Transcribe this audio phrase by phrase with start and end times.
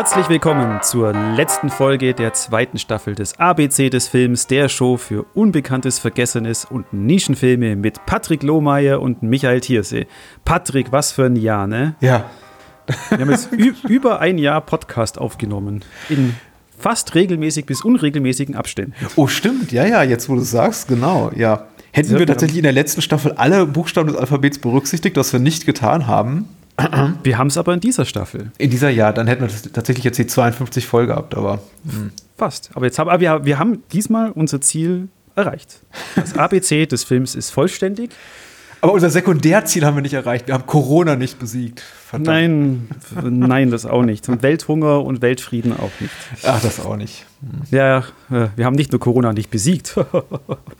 [0.00, 5.26] Herzlich willkommen zur letzten Folge der zweiten Staffel des ABC des Films, der Show für
[5.34, 10.06] Unbekanntes, Vergessenes und Nischenfilme mit Patrick Lohmeier und Michael Thiersee.
[10.46, 11.96] Patrick, was für ein Jahr, ne?
[12.00, 12.30] Ja.
[13.10, 13.52] Wir haben jetzt
[13.90, 15.84] über ein Jahr Podcast aufgenommen.
[16.08, 16.34] In
[16.78, 18.94] fast regelmäßig bis unregelmäßigen Abständen.
[19.16, 19.70] Oh, stimmt.
[19.70, 21.66] Ja, ja, jetzt wo du es sagst, genau, ja.
[21.92, 25.66] Hätten wir tatsächlich in der letzten Staffel alle Buchstaben des Alphabets berücksichtigt, was wir nicht
[25.66, 26.48] getan haben.
[27.22, 28.50] Wir haben es aber in dieser Staffel.
[28.58, 31.60] In dieser Jahr, dann hätten wir tatsächlich jetzt die 52 voll gehabt, aber.
[31.84, 32.10] Mh.
[32.36, 32.70] Fast.
[32.74, 35.80] Aber jetzt haben aber wir, wir haben diesmal unser Ziel erreicht.
[36.16, 38.10] Das ABC des Films ist vollständig.
[38.82, 40.46] Aber unser Sekundärziel haben wir nicht erreicht.
[40.46, 41.80] Wir haben Corona nicht besiegt.
[41.80, 42.26] Verdammt.
[42.26, 42.88] Nein,
[43.38, 44.28] nein, das auch nicht.
[44.28, 46.14] Und Welthunger und Weltfrieden auch nicht.
[46.44, 47.26] Ach, das auch nicht.
[47.42, 47.62] Hm.
[47.70, 48.04] Ja,
[48.56, 49.96] wir haben nicht nur Corona nicht besiegt.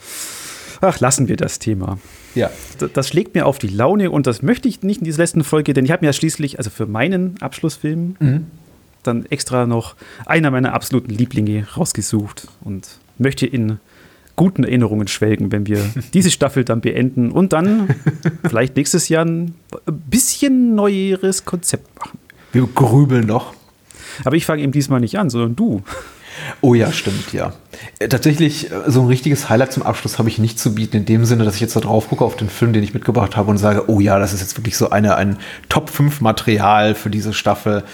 [0.81, 1.99] Ach, lassen wir das Thema.
[2.35, 2.51] Ja.
[2.95, 5.75] Das, schlägt mir auf die Laune und das möchte ich nicht in dieser letzten Folge,
[5.75, 8.47] denn ich habe mir ja schließlich, also für meinen Abschlussfilm, mhm.
[9.03, 9.97] dann extra noch
[10.27, 12.89] einer meiner absoluten Lieblinge rausgesucht und
[13.19, 13.79] möchte in
[14.37, 17.95] guten Erinnerungen schwelgen, wenn wir diese Staffel dann beenden und dann
[18.49, 19.55] vielleicht nächstes Jahr ein
[19.87, 22.19] bisschen neueres Konzept machen.
[22.53, 23.55] Wir grübeln noch.
[24.25, 25.83] Aber ich fange eben diesmal nicht an, sondern du.
[26.61, 27.53] Oh ja, stimmt, ja.
[27.99, 31.05] Äh, tatsächlich, äh, so ein richtiges Highlight zum Abschluss habe ich nicht zu bieten, in
[31.05, 33.51] dem Sinne, dass ich jetzt da drauf gucke auf den Film, den ich mitgebracht habe
[33.51, 35.39] und sage, oh ja, das ist jetzt wirklich so eine, ein
[35.69, 37.85] Top-5-Material für diese Staffel.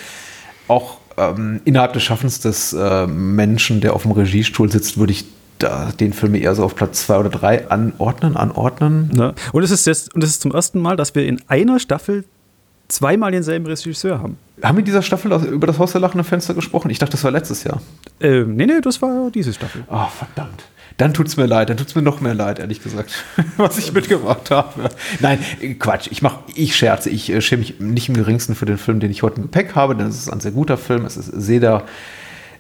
[0.69, 5.25] Auch ähm, innerhalb des Schaffens des äh, Menschen, der auf dem Regiestuhl sitzt, würde ich
[5.59, 9.11] da den Film eher so auf Platz zwei oder drei anordnen, anordnen.
[9.15, 9.35] Ja.
[9.53, 12.25] Und es ist jetzt, und es ist zum ersten Mal, dass wir in einer Staffel
[12.89, 14.39] zweimal denselben Regisseur haben.
[14.63, 16.91] Haben wir in dieser Staffel über das Haus der lachenden Fenster gesprochen?
[16.91, 17.81] Ich dachte, das war letztes Jahr.
[18.21, 19.85] Ähm, nee, nee, das war diese Staffel.
[19.91, 20.65] Oh, verdammt.
[20.97, 23.23] Dann tut es mir leid, dann tut es mir noch mehr leid, ehrlich gesagt,
[23.59, 24.89] was ich mitgebracht habe.
[25.21, 25.39] Nein,
[25.79, 29.01] Quatsch, ich mach, ich scherze, ich äh, schäme mich nicht im geringsten für den Film,
[29.01, 31.05] den ich heute im Gepäck habe, denn es ist ein sehr guter Film.
[31.05, 31.85] Es ist Seda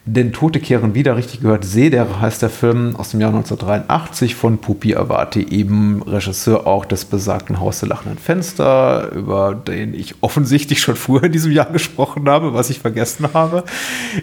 [0.08, 4.58] denn Tote kehren wieder, richtig gehört, Seder heißt der Film aus dem Jahr 1983 von
[4.58, 10.80] Pupi Avati, eben Regisseur auch des besagten Haus der lachenden Fenster, über den ich offensichtlich
[10.80, 13.64] schon früher in diesem Jahr gesprochen habe, was ich vergessen habe.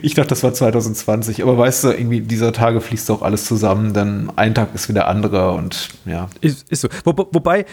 [0.01, 3.93] Ich dachte, das war 2020, aber weißt du, irgendwie dieser Tage fließt auch alles zusammen,
[3.93, 6.29] denn ein Tag ist wie der andere und ja.
[6.39, 6.87] Ist, ist so.
[7.03, 7.65] Wo, wobei,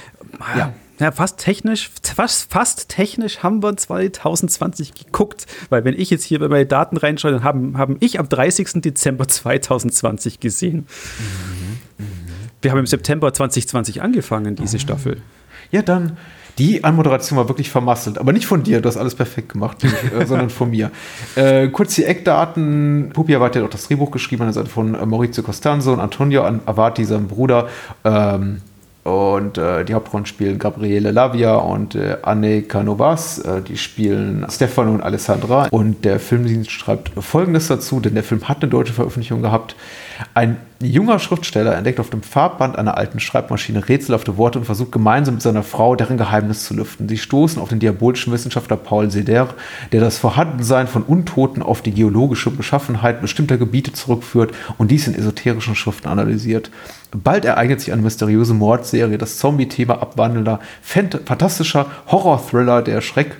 [0.58, 6.24] ja ja, fast technisch, fast, fast technisch haben wir 2020 geguckt, weil wenn ich jetzt
[6.24, 8.82] hier bei meinen Daten reinschaue, dann haben, haben ich am 30.
[8.82, 10.86] Dezember 2020 gesehen.
[11.98, 12.06] Mhm,
[12.62, 14.80] wir haben im September 2020 angefangen, diese mhm.
[14.80, 15.22] Staffel.
[15.70, 16.18] Ja, dann,
[16.58, 19.78] die Anmoderation war wirklich vermasselt, aber nicht von dir, du hast alles perfekt gemacht,
[20.18, 20.90] äh, sondern von mir.
[21.34, 23.10] Äh, kurz die Eckdaten.
[23.14, 26.00] Pupi Avati hat auch das Drehbuch geschrieben an der Seite von äh, Maurizio Costanzo und
[26.00, 27.68] Antonio Avati, sein Bruder.
[28.04, 28.60] Ähm,
[29.02, 33.38] und äh, die Hauptrollen spielen Gabriele Lavia und äh, Anne Canovas.
[33.38, 35.68] Äh, die spielen Stefano und Alessandra.
[35.70, 39.74] Und der Filmdienst schreibt Folgendes dazu, denn der Film hat eine deutsche Veröffentlichung gehabt.
[40.34, 45.34] Ein junger Schriftsteller entdeckt auf dem Farbband einer alten Schreibmaschine rätselhafte Worte und versucht gemeinsam
[45.34, 47.08] mit seiner Frau deren Geheimnis zu lüften.
[47.08, 49.48] Sie stoßen auf den diabolischen Wissenschaftler Paul Seder,
[49.92, 55.14] der das Vorhandensein von Untoten auf die geologische Beschaffenheit bestimmter Gebiete zurückführt und dies in
[55.14, 56.70] esoterischen Schriften analysiert.
[57.12, 63.36] Bald ereignet sich eine mysteriöse Mordserie, das Zombie-Thema abwandelnder, fantastischer Horror-Thriller, der Schreck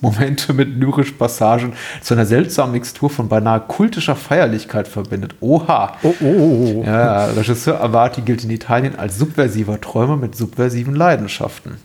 [0.00, 5.34] Momente mit lyrischen Passagen zu einer seltsamen Mixtur von beinahe kultischer Feierlichkeit verbindet.
[5.40, 5.96] Oha!
[6.02, 6.84] Oh, oh, oh.
[6.84, 11.76] Ja, Regisseur Avati gilt in Italien als subversiver Träumer mit subversiven Leidenschaften.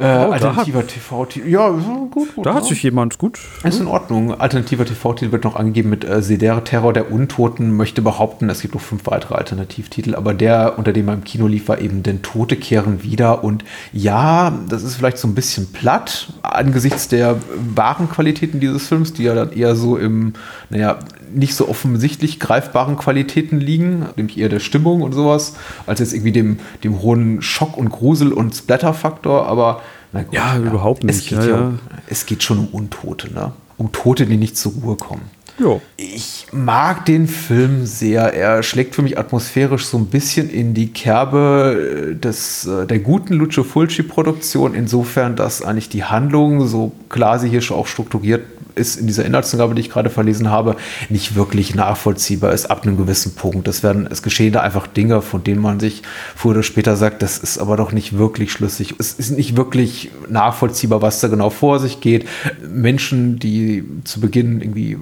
[0.00, 1.48] Äh, oh, alternativer TV-Titel.
[1.48, 2.46] Ja, gut, gut.
[2.46, 2.56] Da ja.
[2.56, 3.40] hat sich jemand gut.
[3.64, 4.40] Ist in Ordnung.
[4.40, 7.76] Alternativer TV-Titel wird noch angegeben mit äh, Sedere Terror der Untoten.
[7.76, 11.48] Möchte behaupten, es gibt noch fünf weitere Alternativtitel, aber der, unter dem er im Kino
[11.48, 13.42] lief, war eben Denn Tote kehren wieder.
[13.42, 17.34] Und ja, das ist vielleicht so ein bisschen platt angesichts der
[17.74, 20.34] wahren Qualitäten dieses Films, die ja dann eher so im,
[20.70, 21.00] naja,
[21.34, 25.56] nicht so offensichtlich greifbaren Qualitäten liegen, nämlich eher der Stimmung und sowas,
[25.86, 29.82] als jetzt irgendwie dem, dem hohen Schock und Grusel und Splatter-Faktor, aber
[30.12, 31.18] gut, ja, ja, überhaupt nicht.
[31.18, 31.72] Es geht, ja, ja.
[32.06, 33.52] es geht schon um Untote, ne?
[33.76, 35.30] Um Tote, die nicht zur Ruhe kommen.
[35.58, 35.80] Jo.
[35.96, 38.32] Ich mag den Film sehr.
[38.32, 43.34] Er schlägt für mich atmosphärisch so ein bisschen in die Kerbe des, äh, der guten
[43.34, 48.42] Lucio Fulci-Produktion, insofern, dass eigentlich die Handlung, so klar sie hier schon auch strukturiert
[48.76, 50.76] ist in dieser Inhaltsangabe, die ich gerade verlesen habe,
[51.08, 53.66] nicht wirklich nachvollziehbar ist ab einem gewissen Punkt.
[53.66, 56.02] Es werden, es geschehen da einfach Dinge, von denen man sich
[56.36, 58.94] früher oder später sagt, das ist aber doch nicht wirklich schlüssig.
[58.98, 62.28] Es ist nicht wirklich nachvollziehbar, was da genau vor sich geht.
[62.62, 64.98] Menschen, die zu Beginn irgendwie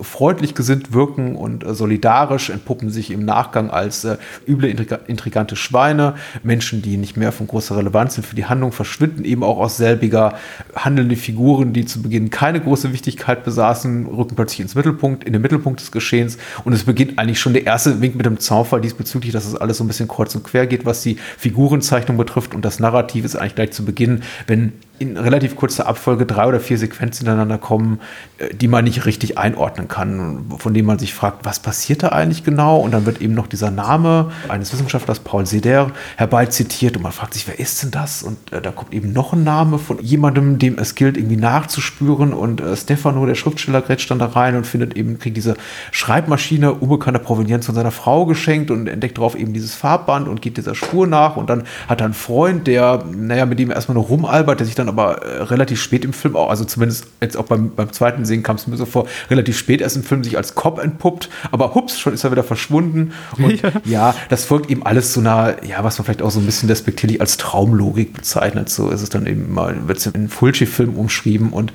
[0.00, 4.16] freundlich gesinnt wirken und äh, solidarisch, entpuppen sich im Nachgang als äh,
[4.46, 4.68] üble,
[5.06, 6.14] intrigante Schweine.
[6.42, 9.76] Menschen, die nicht mehr von großer Relevanz sind für die Handlung, verschwinden eben auch aus
[9.76, 10.34] selbiger.
[10.74, 15.42] Handelnde Figuren, die zu Beginn keine große Wichtigkeit besaßen, rücken plötzlich ins Mittelpunkt, in den
[15.42, 16.38] Mittelpunkt des Geschehens.
[16.64, 19.78] Und es beginnt eigentlich schon der erste Wink mit dem Zaunfall diesbezüglich, dass es alles
[19.78, 22.54] so ein bisschen kreuz und quer geht, was die Figurenzeichnung betrifft.
[22.54, 26.60] Und das Narrativ ist eigentlich gleich zu Beginn, wenn in relativ kurzer Abfolge drei oder
[26.60, 28.00] vier Sequenzen hintereinander kommen,
[28.36, 32.10] äh, die man nicht richtig einordnen kann, von denen man sich fragt, was passiert da
[32.10, 32.78] eigentlich genau?
[32.78, 37.32] Und dann wird eben noch dieser Name eines Wissenschaftlers, Paul Seder, herbeizitiert und man fragt
[37.32, 38.22] sich, wer ist denn das?
[38.22, 42.34] Und äh, da kommt eben noch ein Name von jemandem, dem es gilt, irgendwie nachzuspüren.
[42.34, 45.54] Und äh, Stefano, der Schriftsteller, grätscht dann da rein und findet eben, kriegt diese
[45.92, 50.58] Schreibmaschine unbekannter Provenienz von seiner Frau geschenkt und entdeckt darauf eben dieses Farbband und geht
[50.58, 51.36] dieser Spur nach.
[51.36, 54.66] Und dann hat er einen Freund, der, naja, mit dem er erstmal noch rumalbert, der
[54.66, 57.92] sich dann aber äh, relativ spät im Film auch, also zumindest jetzt auch beim, beim
[57.92, 60.78] zweiten Sehen kam es mir so vor, relativ spät erst im Film sich als Cop
[60.78, 63.12] entpuppt, aber hups, schon ist er wieder verschwunden.
[63.38, 63.72] Und ja.
[63.84, 66.68] ja, das folgt eben alles so einer, ja, was man vielleicht auch so ein bisschen
[66.68, 68.68] despektierlich als Traumlogik bezeichnet.
[68.68, 71.72] So ist es dann eben mal, wird es in Fulci-Film umschrieben und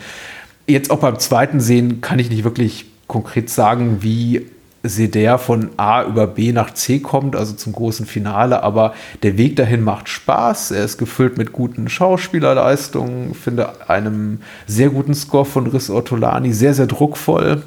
[0.67, 4.47] jetzt auch beim zweiten Sehen kann ich nicht wirklich konkret sagen, wie
[4.87, 8.93] Seder von A über B nach C kommt, also zum großen Finale, aber
[9.23, 10.71] der Weg dahin macht Spaß.
[10.71, 16.73] Er ist gefüllt mit guten Schauspielerleistungen, finde einem sehr guten Score von Riss Ortolani, sehr,
[16.73, 17.63] sehr druckvoll.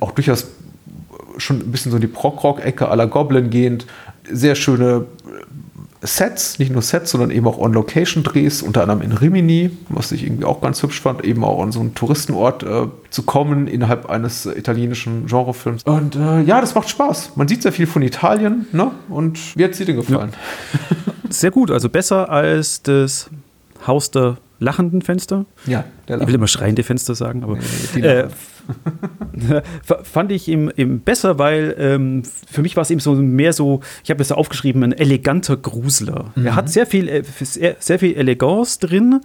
[0.00, 0.46] Auch durchaus
[1.38, 3.86] schon ein bisschen so in die Prog-Rock-Ecke aller Goblin gehend.
[4.30, 5.06] Sehr schöne
[6.06, 10.44] Sets, nicht nur Sets, sondern eben auch On-Location-Drehs, unter anderem in Rimini, was ich irgendwie
[10.44, 14.46] auch ganz hübsch fand, eben auch an so einen Touristenort äh, zu kommen innerhalb eines
[14.46, 15.82] äh, italienischen Genrefilms.
[15.84, 17.32] Und äh, ja, das macht Spaß.
[17.36, 18.90] Man sieht sehr viel von Italien, ne?
[19.08, 20.32] Und wie hat es dir denn gefallen?
[20.72, 21.12] Ja.
[21.30, 23.28] Sehr gut, also besser als das
[23.86, 25.44] Haus der lachenden Fenster.
[25.66, 27.58] Ja, der ich will immer schreiende Fenster sagen, aber
[27.94, 28.24] nee,
[30.02, 33.80] fand ich ihm, ihm besser, weil ähm, für mich war es eben so mehr so,
[34.04, 36.32] ich habe es aufgeschrieben, ein eleganter Grusler.
[36.34, 36.46] Mhm.
[36.46, 39.20] Er hat sehr viel, äh, sehr, sehr viel Eleganz drin,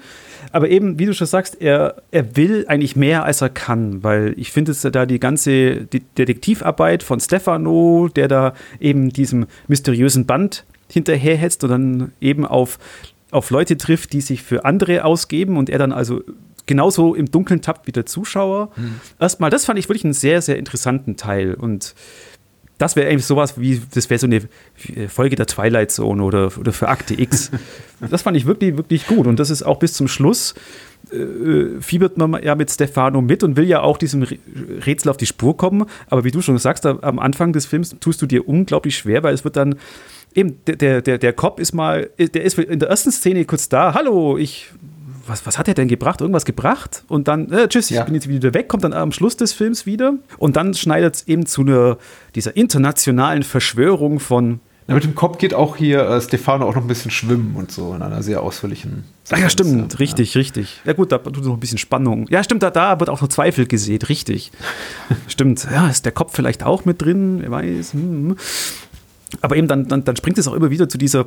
[0.52, 4.34] aber eben, wie du schon sagst, er, er will eigentlich mehr, als er kann, weil
[4.38, 10.26] ich finde, dass da die ganze die Detektivarbeit von Stefano, der da eben diesem mysteriösen
[10.26, 12.80] Band hinterherhetzt und dann eben auf
[13.32, 16.22] auf Leute trifft, die sich für andere ausgeben und er dann also
[16.66, 18.72] genauso im Dunkeln tappt wie der Zuschauer.
[18.76, 19.00] Mhm.
[19.20, 21.96] Erstmal, das fand ich wirklich einen sehr, sehr interessanten Teil und
[22.82, 24.42] das wäre eigentlich sowas wie, das wäre so eine
[25.08, 27.52] Folge der Twilight Zone oder, oder für Akte X.
[28.10, 29.28] das fand ich wirklich, wirklich gut.
[29.28, 30.56] Und das ist auch bis zum Schluss,
[31.12, 35.28] äh, fiebert man ja mit Stefano mit und will ja auch diesem Rätsel auf die
[35.28, 35.86] Spur kommen.
[36.08, 39.36] Aber wie du schon sagst, am Anfang des Films tust du dir unglaublich schwer, weil
[39.36, 39.76] es wird dann
[40.34, 43.94] eben, der, der, der Cop ist mal, der ist in der ersten Szene kurz da,
[43.94, 44.72] hallo, ich,
[45.32, 46.22] was, was hat er denn gebracht?
[46.22, 47.04] Irgendwas gebracht?
[47.08, 48.02] Und dann, äh, tschüss, ja.
[48.02, 50.14] ich bin jetzt wieder weg, kommt dann am Schluss des Films wieder.
[50.38, 51.98] Und dann schneidet es eben zu einer,
[52.36, 56.82] dieser internationalen Verschwörung von ja, mit dem Kopf geht auch hier äh, Stefano auch noch
[56.82, 59.06] ein bisschen schwimmen und so in einer sehr ausführlichen.
[59.30, 60.40] Ach ja, stimmt, richtig, ja.
[60.40, 60.82] richtig.
[60.84, 62.26] Ja gut, da tut noch ein bisschen Spannung.
[62.30, 64.52] Ja, stimmt, da, da wird auch noch Zweifel gesät, richtig.
[65.28, 67.94] stimmt, ja, ist der Kopf vielleicht auch mit drin, wer weiß.
[67.94, 68.02] Hm.
[68.02, 68.38] hm
[69.40, 71.26] aber eben dann, dann, dann springt es auch immer wieder zu dieser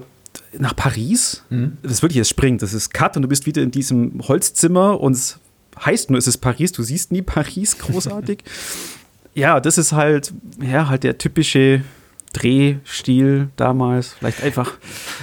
[0.58, 1.44] nach Paris.
[1.50, 1.78] Mhm.
[1.82, 2.62] Das ist wirklich, es springt.
[2.62, 5.38] Das ist Cut und du bist wieder in diesem Holzzimmer und es
[5.84, 6.72] heißt nur, es ist Paris.
[6.72, 8.44] Du siehst nie Paris großartig.
[9.34, 11.82] ja, das ist halt, ja, halt der typische
[12.34, 14.14] Drehstil damals.
[14.18, 14.72] Vielleicht einfach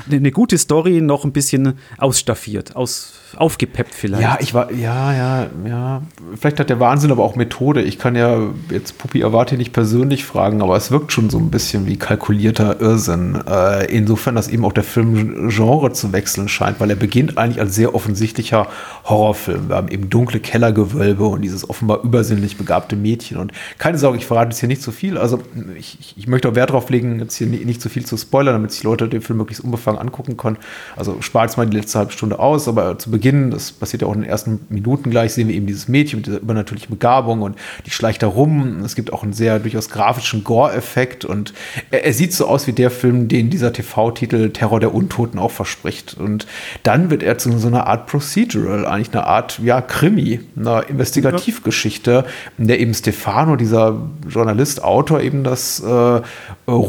[0.09, 4.23] eine gute Story noch ein bisschen ausstaffiert, aus, aufgepeppt vielleicht.
[4.23, 6.01] Ja, ich war, ja, ja, ja.
[6.39, 7.81] Vielleicht hat der Wahnsinn aber auch Methode.
[7.81, 11.51] Ich kann ja jetzt Puppi Avati nicht persönlich fragen, aber es wirkt schon so ein
[11.51, 13.41] bisschen wie kalkulierter Irrsinn.
[13.47, 17.59] Äh, insofern, dass eben auch der Film Genre zu wechseln scheint, weil er beginnt eigentlich
[17.59, 18.67] als sehr offensichtlicher
[19.05, 19.69] Horrorfilm.
[19.69, 23.37] Wir haben eben dunkle Kellergewölbe und dieses offenbar übersinnlich begabte Mädchen.
[23.37, 25.17] Und keine Sorge, ich verrate jetzt hier nicht zu so viel.
[25.17, 25.39] Also
[25.77, 28.71] ich, ich möchte auch Wert darauf legen, jetzt hier nicht zu viel zu spoilern, damit
[28.71, 30.57] sich Leute den Film möglichst unbefangen angucken können.
[30.95, 34.01] Also spart jetzt mal die letzte halbe Stunde aus, aber zu Beginn Beginn, das passiert
[34.01, 36.89] ja auch in den ersten Minuten gleich, sehen wir eben dieses Mädchen mit dieser übernatürlichen
[36.89, 37.55] Begabung und
[37.85, 38.81] die schleicht da rum.
[38.83, 41.53] Es gibt auch einen sehr durchaus grafischen Gore-Effekt und
[41.91, 45.51] er, er, sieht so aus wie der Film, den dieser TV-Titel Terror der Untoten auch
[45.51, 46.17] verspricht.
[46.19, 46.47] Und
[46.81, 52.25] dann wird er zu so einer Art Procedural, eigentlich eine Art, ja, Krimi, einer Investigativgeschichte,
[52.57, 56.21] in der eben Stefano, dieser Journalist, Autor, eben das äh,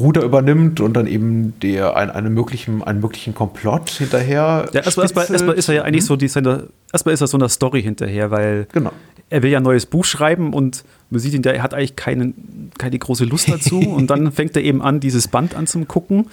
[0.03, 4.69] Ruder übernimmt und dann eben der, ein, einen, möglichen, einen möglichen Komplott hinterher.
[4.73, 6.09] Ja, erstmal, erstmal, erstmal ist er ja eigentlich mhm.
[6.09, 8.93] so die seine, erstmal ist er so einer Story hinterher, weil genau.
[9.31, 12.71] er will ja ein neues Buch schreiben und man sieht ihn, der hat eigentlich keinen,
[12.79, 16.27] keine große Lust dazu und dann fängt er eben an, dieses Band anzugucken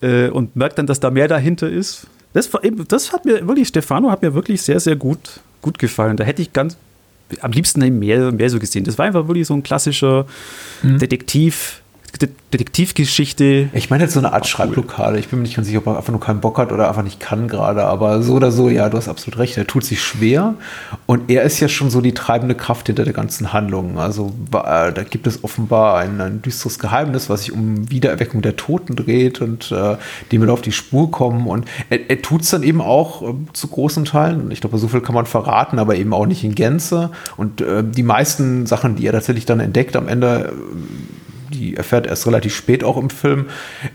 [0.00, 2.06] äh, und merkt dann, dass da mehr dahinter ist.
[2.32, 2.50] Das,
[2.88, 6.16] das hat mir wirklich, Stefano hat mir wirklich sehr, sehr gut, gut gefallen.
[6.16, 6.76] Da hätte ich ganz,
[7.40, 8.84] am liebsten mehr, mehr so gesehen.
[8.84, 10.26] Das war einfach wirklich so ein klassischer
[10.82, 10.98] mhm.
[10.98, 11.79] Detektiv,
[12.52, 13.68] Detektivgeschichte.
[13.72, 15.18] Ich meine jetzt so eine Art Schreibblockade.
[15.18, 17.04] Ich bin mir nicht ganz sicher, ob er einfach nur keinen Bock hat oder einfach
[17.04, 17.84] nicht kann gerade.
[17.84, 19.56] Aber so oder so, ja, du hast absolut recht.
[19.56, 20.54] Er tut sich schwer.
[21.06, 23.98] Und er ist ja schon so die treibende Kraft hinter der ganzen Handlung.
[23.98, 28.56] Also äh, da gibt es offenbar ein, ein, düsteres Geheimnis, was sich um Wiedererweckung der
[28.56, 29.96] Toten dreht und äh,
[30.32, 31.46] dem wir auf die Spur kommen.
[31.46, 34.50] Und er, er tut es dann eben auch äh, zu großen Teilen.
[34.50, 37.10] Ich glaube, so viel kann man verraten, aber eben auch nicht in Gänze.
[37.36, 40.52] Und äh, die meisten Sachen, die er tatsächlich dann entdeckt, am Ende
[41.50, 43.46] die erfährt erst relativ spät auch im Film.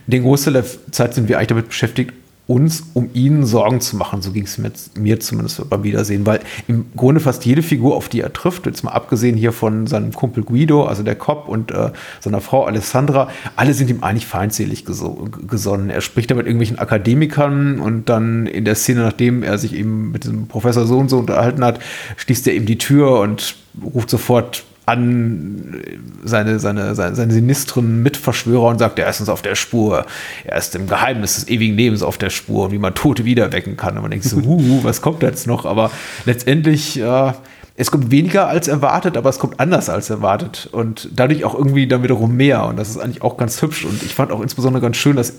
[0.08, 2.14] Den Großteil der Zeit sind wir eigentlich damit beschäftigt,
[2.48, 4.22] uns um ihn Sorgen zu machen.
[4.22, 8.22] So ging es mir, zumindest beim Wiedersehen, weil im Grunde fast jede Figur, auf die
[8.22, 11.92] er trifft, jetzt mal abgesehen hier von seinem Kumpel Guido, also der Cop und äh,
[12.20, 15.90] seiner Frau Alessandra, alle sind ihm eigentlich feindselig gesonnen.
[15.90, 20.12] Er spricht da mit irgendwelchen Akademikern und dann in der Szene, nachdem er sich eben
[20.12, 21.80] mit dem Professor so und so unterhalten hat,
[22.18, 25.82] schließt er ihm die Tür und ruft sofort an
[26.24, 30.06] seine, seine, seine, seine sinistren Mitverschwörer und sagt, er ist uns auf der Spur.
[30.44, 33.96] Er ist im Geheimnis des ewigen Lebens auf der Spur, wie man Tote wiederwecken kann.
[33.96, 35.66] Und man denkt so, uh, was kommt jetzt noch?
[35.66, 35.90] Aber
[36.26, 37.34] letztendlich, äh,
[37.78, 40.70] es kommt weniger als erwartet, aber es kommt anders als erwartet.
[40.72, 42.66] Und dadurch auch irgendwie dann wiederum mehr.
[42.66, 43.86] Und das ist eigentlich auch ganz hübsch.
[43.86, 45.34] Und ich fand auch insbesondere ganz schön, dass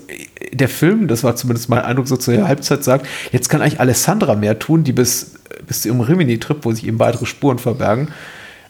[0.51, 4.35] der Film, das war zumindest mein Eindruck, so zur Halbzeit sagt, jetzt kann eigentlich Alessandra
[4.35, 5.35] mehr tun, die bis,
[5.65, 8.09] bis zu ihrem Rimini-Trip, wo sich eben weitere Spuren verbergen,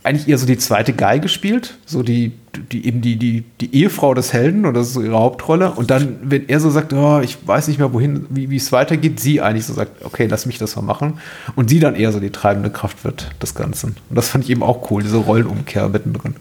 [0.07, 2.31] eigentlich eher so die zweite Geige spielt, so die,
[2.71, 5.71] die eben die, die, die Ehefrau des Helden oder so ihre Hauptrolle.
[5.71, 9.19] Und dann, wenn er so sagt, oh, ich weiß nicht mehr, wohin, wie es weitergeht,
[9.19, 11.19] sie eigentlich so sagt, okay, lass mich das mal machen.
[11.55, 13.97] Und sie dann eher so die treibende Kraft wird des Ganzen.
[14.09, 16.35] Und das fand ich eben auch cool, diese Rollenumkehr mittendrin.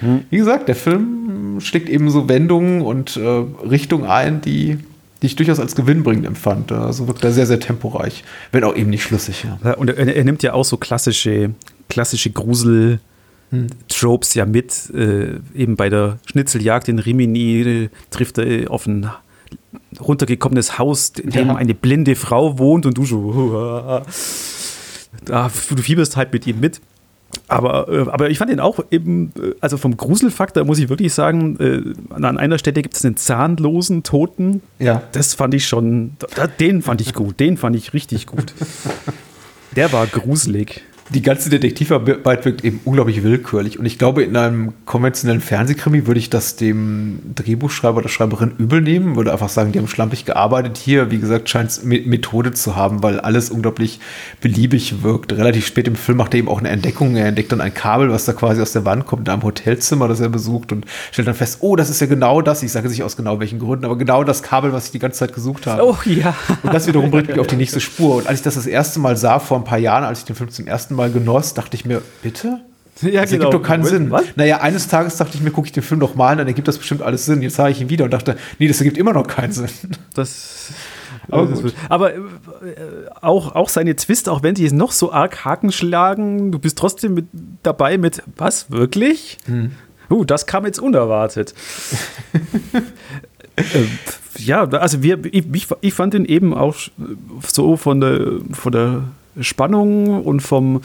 [0.00, 0.24] Hm.
[0.28, 4.76] Wie gesagt, der Film schlägt eben so Wendungen und äh, Richtungen ein, die,
[5.22, 6.70] die ich durchaus als gewinnbringend empfand.
[6.70, 9.44] Also wirkt er sehr, sehr temporeich, wenn auch eben nicht schlüssig.
[9.44, 9.58] Ja.
[9.64, 11.54] ja und er, er, nimmt ja auch so klassische
[11.96, 13.00] klassische Grusel-
[13.88, 14.90] Tropes ja mit.
[14.94, 19.08] Äh, eben bei der Schnitzeljagd in Rimini äh, trifft er auf ein
[20.00, 21.54] runtergekommenes Haus, in dem ja.
[21.54, 24.02] eine blinde Frau wohnt und du so.
[25.24, 26.80] da, du fieberst halt mit ihm mit.
[27.48, 31.14] Aber, äh, aber ich fand ihn auch eben, äh, also vom Gruselfaktor muss ich wirklich
[31.14, 34.62] sagen, äh, an einer Stelle gibt es einen zahnlosen Toten.
[34.78, 35.02] Ja.
[35.12, 36.16] Das fand ich schon,
[36.58, 38.54] den fand ich gut, den fand ich richtig gut.
[39.76, 43.78] Der war gruselig die ganze Detektivarbeit wirkt eben unglaublich willkürlich.
[43.78, 48.80] Und ich glaube, in einem konventionellen Fernsehkrimi würde ich das dem Drehbuchschreiber oder Schreiberin übel
[48.80, 50.76] nehmen, würde einfach sagen, die haben schlampig gearbeitet.
[50.76, 54.00] Hier, wie gesagt, scheint es Methode zu haben, weil alles unglaublich
[54.40, 55.32] beliebig wirkt.
[55.32, 57.14] Relativ spät im Film macht er eben auch eine Entdeckung.
[57.14, 60.08] Er entdeckt dann ein Kabel, was da quasi aus der Wand kommt, in einem Hotelzimmer,
[60.08, 62.62] das er besucht und stellt dann fest, oh, das ist ja genau das.
[62.64, 65.20] Ich sage sich aus genau welchen Gründen, aber genau das Kabel, was ich die ganze
[65.20, 65.86] Zeit gesucht habe.
[65.86, 66.34] Oh ja.
[66.62, 68.16] Und das wiederum bringt mich auf die nächste Spur.
[68.16, 70.34] Und als ich das das erste Mal sah, vor ein paar Jahren, als ich den
[70.34, 72.60] Film zum ersten Mal genoss, dachte ich mir, bitte?
[73.02, 73.46] Ja, das genau.
[73.46, 73.90] ergibt doch keinen Was?
[73.90, 74.10] Sinn.
[74.10, 74.24] Was?
[74.36, 76.66] Naja, eines Tages dachte ich mir, gucke ich den Film noch mal an, dann ergibt
[76.66, 77.42] das bestimmt alles Sinn.
[77.42, 79.68] Jetzt sah ich ihn wieder und dachte, nee, das ergibt immer noch keinen Sinn.
[80.14, 80.72] Das.
[81.28, 82.20] Aber, das aber äh,
[83.20, 87.14] auch, auch seine Twist, auch wenn die noch so arg Haken schlagen, du bist trotzdem
[87.14, 87.26] mit
[87.64, 89.38] dabei mit, was, wirklich?
[89.46, 89.72] Hm.
[90.08, 91.52] Uh, das kam jetzt unerwartet.
[93.56, 93.62] äh,
[94.38, 96.76] ja, also wir, ich, ich, fand ihn eben auch
[97.44, 98.20] so von der,
[98.52, 99.02] von der
[99.40, 100.80] Spannung und vom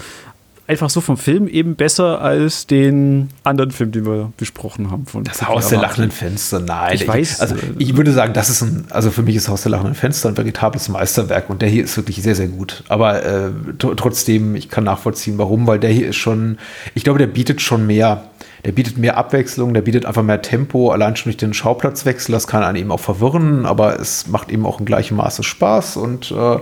[0.72, 5.06] einfach so vom Film eben besser als den anderen Film, den wir besprochen haben.
[5.06, 6.96] Von das Haus der lachenden Fenster, nein.
[6.96, 7.42] Ich, ich weiß.
[7.42, 10.30] Also ich würde sagen, das ist ein, also für mich ist Haus der lachenden Fenster
[10.30, 12.84] ein veritables Meisterwerk und der hier ist wirklich sehr, sehr gut.
[12.88, 16.58] Aber äh, trotzdem, ich kann nachvollziehen, warum, weil der hier ist schon,
[16.96, 18.24] ich glaube, der bietet schon mehr.
[18.64, 22.32] Der bietet mehr Abwechslung, der bietet einfach mehr Tempo, allein schon durch den Schauplatzwechsel.
[22.32, 25.98] Das kann einen eben auch verwirren, aber es macht eben auch in gleichem Maße Spaß
[25.98, 26.58] und äh,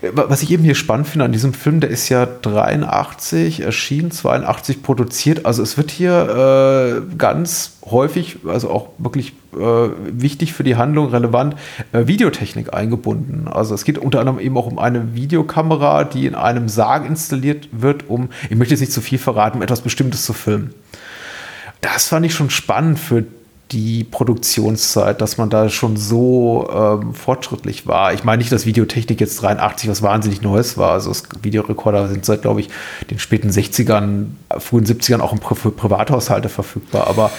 [0.00, 4.82] was ich eben hier spannend finde an diesem Film, der ist ja 83 erschienen, 82
[4.82, 5.44] produziert.
[5.46, 11.08] Also es wird hier äh, ganz häufig, also auch wirklich äh, wichtig für die Handlung
[11.08, 11.56] relevant,
[11.92, 13.48] äh, Videotechnik eingebunden.
[13.48, 17.68] Also es geht unter anderem eben auch um eine Videokamera, die in einem Sarg installiert
[17.72, 20.74] wird, um, ich möchte jetzt nicht zu viel verraten, um etwas Bestimmtes zu filmen.
[21.80, 23.24] Das fand ich schon spannend für
[23.72, 28.12] die Produktionszeit, dass man da schon so ähm, fortschrittlich war.
[28.12, 30.92] Ich meine nicht, dass Videotechnik jetzt 83 was wahnsinnig Neues war.
[30.92, 31.12] Also
[31.42, 32.68] Videorekorder sind seit, glaube ich,
[33.10, 34.26] den späten 60ern,
[34.58, 37.06] frühen 70ern auch für Privathaushalte verfügbar.
[37.06, 37.30] Aber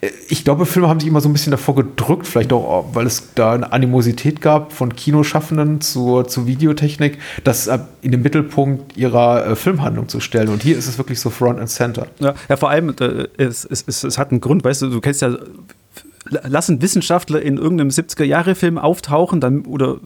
[0.00, 3.06] äh, ich glaube, Filme haben sich immer so ein bisschen davor gedrückt, vielleicht auch, weil
[3.06, 7.68] es da eine Animosität gab von Kinoschaffenden zur, zur Videotechnik, das
[8.02, 10.48] in den Mittelpunkt ihrer äh, Filmhandlung zu stellen.
[10.48, 12.06] Und hier ist es wirklich so Front and Center.
[12.18, 15.00] Ja, ja vor allem, äh, es, es, es, es hat einen Grund, weißt du, du
[15.00, 15.36] kennst ja
[16.28, 20.00] lassen Wissenschaftler in irgendeinem 70er-Jahre-Film auftauchen dann, oder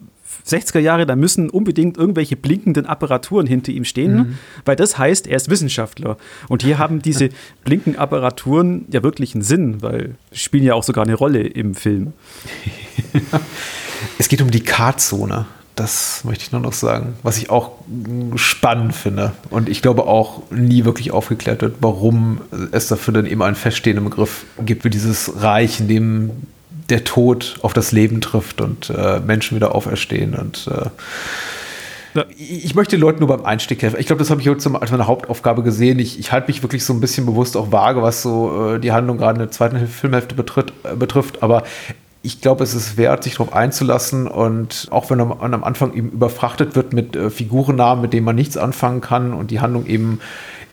[0.47, 4.39] 60er Jahre, da müssen unbedingt irgendwelche blinkenden Apparaturen hinter ihm stehen, mhm.
[4.65, 6.17] weil das heißt, er ist Wissenschaftler.
[6.49, 7.31] Und hier haben diese
[7.65, 11.75] blinkenden Apparaturen ja wirklich einen Sinn, weil sie spielen ja auch sogar eine Rolle im
[11.75, 12.13] Film.
[14.19, 15.47] es geht um die K-Zone.
[15.81, 17.73] Das möchte ich nur noch sagen, was ich auch
[18.35, 19.33] spannend finde.
[19.49, 24.05] Und ich glaube auch nie wirklich aufgeklärt wird, warum es dafür dann eben einen feststehenden
[24.05, 26.31] Begriff gibt wie dieses Reich, in dem
[26.91, 30.35] der Tod auf das Leben trifft und äh, Menschen wieder auferstehen.
[30.35, 30.91] Und äh,
[32.13, 32.27] ja.
[32.37, 33.99] ich möchte den Leuten nur beim Einstieg helfen.
[33.99, 35.99] Ich glaube, das habe ich heute als meine Hauptaufgabe gesehen.
[35.99, 38.93] Ich, ich halte mich wirklich so ein bisschen bewusst auch vage, was so äh, die
[38.93, 41.43] Handlung gerade in der zweiten Filmhälfte betritt, äh, betrifft.
[41.43, 41.63] Aber
[42.23, 46.11] ich glaube, es ist wert, sich darauf einzulassen und auch wenn man am Anfang eben
[46.11, 50.21] überfrachtet wird mit äh, Figurennamen, mit denen man nichts anfangen kann und die Handlung eben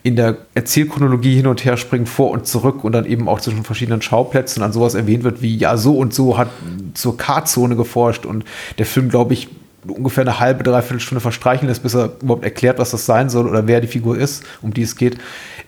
[0.03, 3.63] in der Erzählchronologie hin und her springt, vor und zurück und dann eben auch zwischen
[3.63, 6.49] verschiedenen Schauplätzen an sowas erwähnt wird, wie ja, so und so hat
[6.93, 8.45] zur K-Zone geforscht und
[8.77, 9.49] der Film, glaube ich,
[9.87, 13.47] ungefähr eine halbe, dreiviertel Stunde verstreichen lässt, bis er überhaupt erklärt, was das sein soll
[13.47, 15.17] oder wer die Figur ist, um die es geht.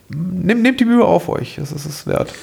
[0.09, 2.33] Nehmt, nehmt die Mühe auf euch, das ist es wert.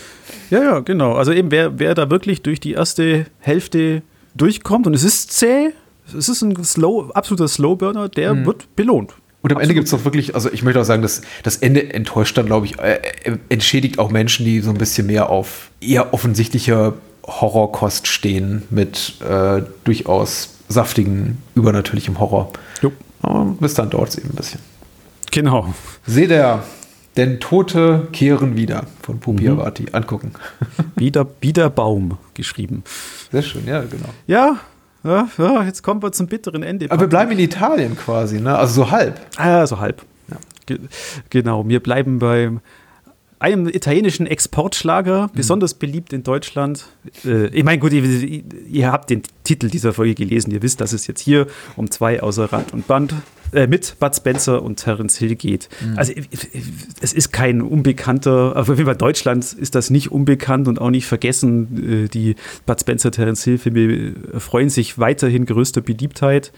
[0.50, 1.14] Ja, ja, genau.
[1.14, 4.02] Also eben, wer, wer da wirklich durch die erste Hälfte
[4.34, 5.72] durchkommt und es ist zäh,
[6.16, 8.46] es ist ein slow, absoluter Slowburner, der mhm.
[8.46, 9.14] wird belohnt.
[9.42, 9.62] Und am Absolut.
[9.62, 12.46] Ende gibt es doch wirklich, also ich möchte auch sagen, dass das Ende enttäuscht dann,
[12.46, 16.94] glaube ich, äh, äh, entschädigt auch Menschen, die so ein bisschen mehr auf eher offensichtliche
[17.24, 22.52] Horrorkost stehen mit äh, durchaus saftigen, übernatürlichem Horror.
[22.82, 22.92] Jo.
[23.22, 24.60] Aber bis dann dauert es eben ein bisschen.
[25.30, 25.72] Genau.
[26.06, 26.62] Seht ihr,
[27.16, 29.60] denn Tote kehren wieder von Pupi mhm.
[29.60, 29.86] Avati.
[29.92, 30.32] Angucken.
[30.96, 32.82] Wieder, wieder Baum geschrieben.
[33.30, 34.08] Sehr schön, ja, genau.
[34.26, 34.56] Ja,
[35.04, 36.90] ja, ja, jetzt kommen wir zum bitteren Ende.
[36.90, 38.56] Aber wir bleiben in Italien quasi, ne?
[38.56, 39.20] Also so halb.
[39.36, 40.02] Ah, so halb.
[40.28, 40.36] Ja.
[40.66, 40.78] Ge
[41.30, 42.60] genau, wir bleiben beim
[43.38, 45.30] einem italienischen Exportschlager, mhm.
[45.34, 46.86] besonders beliebt in Deutschland.
[47.24, 50.92] Äh, ich meine, gut, ihr, ihr, habt den Titel dieser Folge gelesen, ihr wisst, dass
[50.92, 51.46] es jetzt hier
[51.76, 53.14] um zwei außer Rad und Band
[53.52, 55.68] äh, mit Bud Spencer und Terence Hill geht.
[55.80, 55.98] Mhm.
[55.98, 56.12] Also
[57.00, 61.06] es ist kein unbekannter, auf jeden Fall Deutschland ist das nicht unbekannt und auch nicht
[61.06, 62.04] vergessen.
[62.04, 66.52] Äh, die Bud Spencer, Terence Hill Filme freuen sich weiterhin größter Beliebtheit.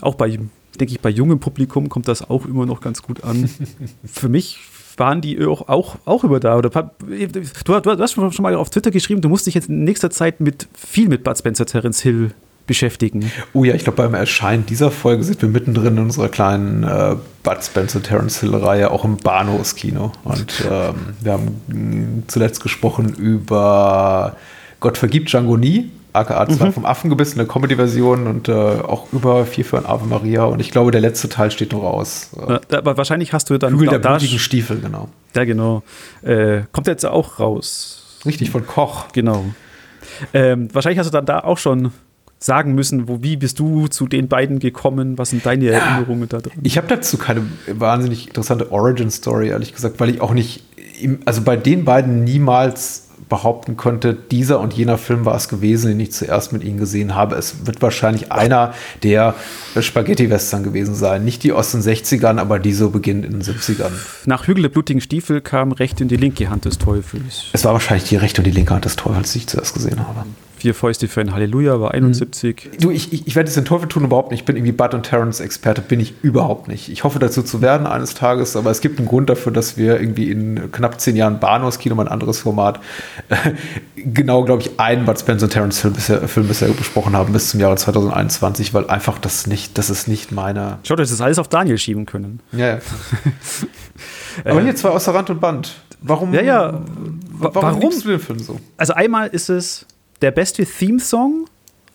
[0.00, 3.48] Auch bei, denke ich, bei jungem Publikum kommt das auch immer noch ganz gut an.
[4.04, 4.58] Für mich
[4.96, 6.56] waren die auch, auch, auch über da.
[6.56, 10.10] Oder, du, du, hast schon mal auf Twitter geschrieben, du musst dich jetzt in nächster
[10.10, 12.32] Zeit mit viel mit Bud Spencer, Terence Hill
[12.68, 13.32] beschäftigen.
[13.52, 17.16] Oh ja, ich glaube, beim Erscheinen dieser Folge sind wir mittendrin in unserer kleinen äh,
[17.42, 20.12] Bud Spencer Terence Hill Reihe, auch im Bahnhofskino.
[20.22, 24.36] Und ähm, wir haben zuletzt gesprochen über
[24.78, 26.72] Gott vergibt Django nie, aka mhm.
[26.72, 30.44] vom Affengebiss, eine Comedy-Version und äh, auch über Vier für ein Ave Maria.
[30.44, 32.30] Und ich glaube, der letzte Teil steht noch aus.
[32.48, 35.08] Ja, aber wahrscheinlich hast du dann Hügel der blutigen Stiefel, genau.
[35.34, 35.82] Ja, genau.
[36.22, 38.20] Äh, kommt jetzt auch raus.
[38.24, 39.06] Richtig, von Koch.
[39.12, 39.44] Genau.
[40.34, 41.92] Ähm, wahrscheinlich hast du dann da auch schon
[42.38, 45.18] sagen müssen, wo, wie bist du zu den beiden gekommen?
[45.18, 46.58] Was sind deine ja, Erinnerungen da drin?
[46.62, 50.62] Ich habe dazu keine wahnsinnig interessante Origin-Story, ehrlich gesagt, weil ich auch nicht,
[51.24, 56.00] also bei den beiden niemals behaupten konnte, dieser und jener Film war es gewesen, den
[56.00, 57.36] ich zuerst mit ihnen gesehen habe.
[57.36, 58.72] Es wird wahrscheinlich einer
[59.02, 59.34] der
[59.78, 61.24] Spaghetti-Western gewesen sein.
[61.24, 63.90] Nicht die aus den 60ern, aber die so beginnen in den 70ern.
[64.24, 67.46] Nach Hügel der blutigen Stiefel kam recht in die linke Hand des Teufels.
[67.52, 69.98] Es war wahrscheinlich die rechte und die linke Hand des Teufels, die ich zuerst gesehen
[69.98, 70.24] habe.
[70.58, 72.70] Vier Fäuste für ein Halleluja war 71.
[72.80, 74.40] Du, ich, ich, ich werde jetzt den Teufel tun überhaupt nicht.
[74.40, 76.88] Ich bin irgendwie Bud und Terrence Experte, bin ich überhaupt nicht.
[76.88, 80.00] Ich hoffe dazu zu werden eines Tages, aber es gibt einen Grund dafür, dass wir
[80.00, 82.80] irgendwie in knapp zehn Jahren Bahnhofskino, mein anderes Format,
[83.28, 83.36] äh,
[83.96, 87.50] genau, glaube ich, einen Bud Spencer und Terrence Film bisher, Film bisher besprochen haben bis
[87.50, 90.78] zum Jahre 2021, weil einfach das nicht, das ist nicht meine.
[90.82, 92.40] Schaut, das ist alles auf Daniel schieben können.
[92.50, 92.78] Ja, ja.
[94.44, 95.76] aber hier zwei außer Rand und Band.
[96.00, 96.34] Warum?
[96.34, 96.82] Ja, ja.
[97.30, 98.58] Warum, warum du den Film so?
[98.76, 99.86] Also einmal ist es
[100.22, 101.46] der beste Theme-Song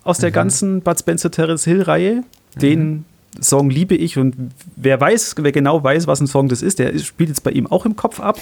[0.03, 0.33] aus der mhm.
[0.33, 2.23] ganzen Bud Spencer Terence Hill-Reihe.
[2.55, 3.05] Den mhm.
[3.39, 4.35] Song liebe ich und
[4.75, 7.67] wer weiß, wer genau weiß, was ein Song das ist, der spielt jetzt bei ihm
[7.67, 8.39] auch im Kopf ab.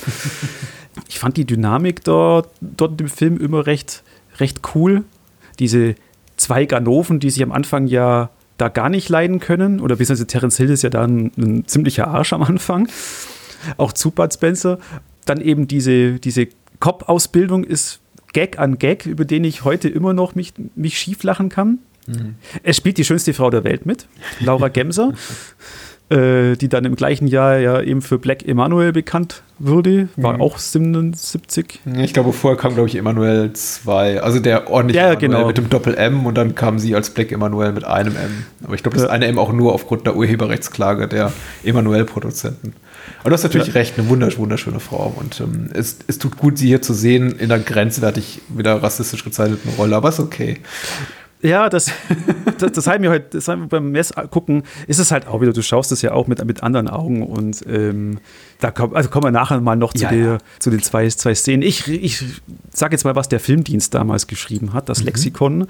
[1.07, 4.03] ich fand die Dynamik dort, dort im Film immer recht,
[4.39, 5.03] recht cool.
[5.59, 5.95] Diese
[6.35, 10.57] zwei Ganoven, die sich am Anfang ja da gar nicht leiden können, oder beziehungsweise Terence
[10.57, 12.87] Hill ist ja da ein, ein ziemlicher Arsch am Anfang,
[13.77, 14.77] auch zu Bud Spencer.
[15.25, 16.47] Dann eben diese, diese
[16.79, 18.01] Cop-Ausbildung ist
[18.33, 21.79] Gag an Gag, über den ich heute immer noch mich, mich schief lachen kann.
[22.07, 22.35] Mhm.
[22.63, 24.07] Es spielt die schönste Frau der Welt mit,
[24.39, 25.13] Laura Gemser.
[26.11, 30.09] äh, die dann im gleichen Jahr ja eben für Black Emanuel bekannt wurde.
[30.17, 30.41] War mhm.
[30.41, 31.79] auch 77.
[31.99, 34.21] Ich glaube, vorher kam, glaube ich, Emanuel 2.
[34.21, 35.47] Also der ordentliche ja, genau.
[35.47, 38.45] mit dem Doppel-M und dann kam sie als Black Emanuel mit einem M.
[38.63, 39.11] Aber ich glaube, das ja.
[39.11, 41.31] eine M auch nur aufgrund der Urheberrechtsklage der
[41.63, 42.73] Emanuel-Produzenten.
[43.19, 43.73] Aber du hast natürlich ja.
[43.73, 45.13] recht, eine wundersch wunderschöne Frau.
[45.17, 49.23] Und ähm, es, es tut gut, sie hier zu sehen in einer grenzwertig wieder rassistisch
[49.23, 50.59] gezeichneten Rolle, aber ist okay.
[51.43, 51.91] Ja, das,
[52.59, 55.41] das, das haben wir heute, das haben wir beim Mess gucken, ist es halt auch
[55.41, 58.19] wieder, du schaust es ja auch mit, mit anderen Augen und ähm,
[58.59, 60.37] da kommt, also kommen wir nachher mal noch zu, ja, der, ja.
[60.59, 61.63] zu den zwei, zwei Szenen.
[61.63, 62.23] Ich, ich
[62.71, 65.05] sage jetzt mal, was der Filmdienst damals geschrieben hat, das mhm.
[65.05, 65.67] Lexikon.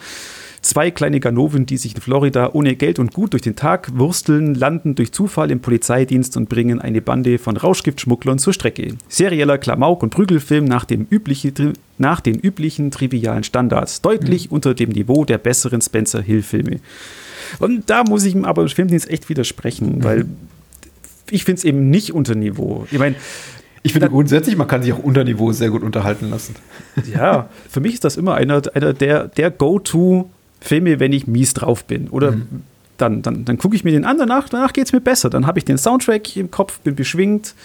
[0.62, 4.54] Zwei kleine Ganoven, die sich in Florida ohne Geld und Gut durch den Tag wursteln,
[4.54, 8.96] landen durch Zufall im Polizeidienst und bringen eine Bande von Rauschgiftschmugglern zur Strecke.
[9.08, 14.56] Serieller Klamauk- und Prügelfilm nach, dem üblichen, nach den üblichen trivialen Standards, deutlich mhm.
[14.56, 16.80] unter dem Niveau der besseren Spencer Hill-Filme.
[17.58, 20.04] Und da muss ich ihm aber im Filmdienst echt widersprechen, mhm.
[20.04, 20.26] weil
[21.32, 22.86] ich finde es eben nicht unter Niveau.
[22.92, 23.16] Ich meine,
[23.82, 26.56] ich finde grundsätzlich, man kann sich auch unter Niveau sehr gut unterhalten lassen.
[27.12, 30.30] Ja, für mich ist das immer einer, einer der, der Go-To
[30.62, 32.08] Filme, wenn ich mies drauf bin.
[32.08, 32.64] Oder mhm.
[32.98, 35.30] dann, dann, dann gucke ich mir den an, danach, danach geht es mir besser.
[35.30, 37.56] Dann habe ich den Soundtrack im Kopf, bin beschwingt.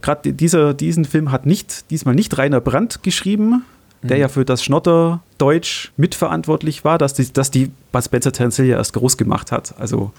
[0.00, 3.64] Gerade dieser, diesen Film hat nicht, diesmal nicht Rainer Brandt geschrieben,
[4.00, 4.08] mhm.
[4.08, 8.78] der ja für das Schnotter-Deutsch mitverantwortlich war, dass die, dass die Bud Spencer Terence ja
[8.78, 9.74] erst groß gemacht hat.
[9.78, 10.12] Also,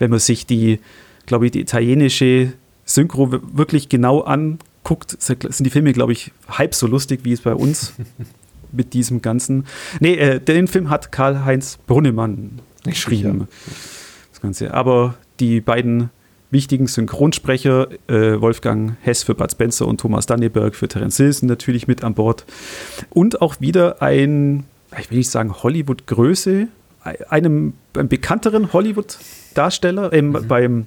[0.00, 0.80] wenn man sich die,
[1.26, 2.52] glaube ich, die italienische
[2.84, 7.54] Synchro wirklich genau anguckt, sind die Filme, glaube ich, halb so lustig, wie es bei
[7.54, 7.94] uns
[8.74, 9.66] mit diesem Ganzen.
[10.00, 13.48] Nee, äh, den Film hat Karl-Heinz Brunnemann geschrieben.
[14.32, 14.74] Das Ganze.
[14.74, 16.10] Aber die beiden
[16.50, 21.48] wichtigen Synchronsprecher, äh, Wolfgang Hess für Bud Spencer und Thomas Danneberg für Terence Hill sind
[21.48, 22.44] natürlich mit an Bord.
[23.10, 24.64] Und auch wieder ein,
[24.98, 26.68] ich will nicht sagen Hollywood-Größe,
[27.28, 30.48] einem, einem bekannteren Hollywood-Darsteller, ähm, mhm.
[30.48, 30.86] beim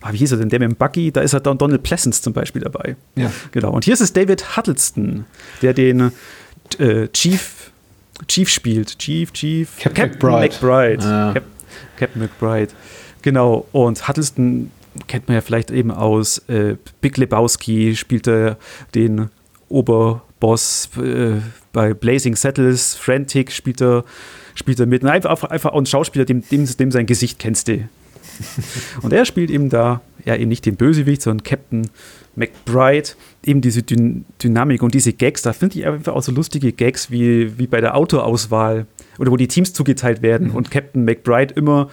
[0.00, 0.48] Ah, wie hieß er denn?
[0.48, 2.96] Dem Buggy, da ist er Donald Pleasance zum Beispiel dabei.
[3.16, 3.30] Ja.
[3.52, 3.72] Genau.
[3.72, 5.26] Und hier ist es David Huddleston,
[5.60, 6.12] der den
[6.78, 7.70] äh, Chief,
[8.26, 8.98] Chief spielt.
[8.98, 9.68] Chief, Chief.
[9.78, 10.54] Captain, Captain McBride.
[10.54, 11.04] McBride.
[11.04, 11.32] Ja.
[11.32, 11.44] Cap
[11.96, 12.72] Captain McBride.
[13.22, 13.66] Genau.
[13.72, 14.70] Und Huddleston
[15.06, 18.56] kennt man ja vielleicht eben aus äh, Big Lebowski, spielt er
[18.94, 19.28] den
[19.68, 21.40] Oberboss äh,
[21.72, 24.04] bei Blazing Settles, Frantic spielt er,
[24.54, 25.04] spielt er mit.
[25.04, 27.88] Einfach, einfach auch ein Schauspieler, dem, dem, dem sein Gesicht kennst du.
[29.02, 31.90] Und er spielt eben da, ja, eben nicht den Bösewicht, sondern Captain
[32.38, 33.10] McBride,
[33.44, 37.10] eben diese Dyn Dynamik und diese Gags, da finde ich einfach auch so lustige Gags
[37.10, 38.86] wie, wie bei der Autoauswahl
[39.18, 40.54] oder wo die Teams zugeteilt werden mhm.
[40.54, 41.90] und Captain McBride immer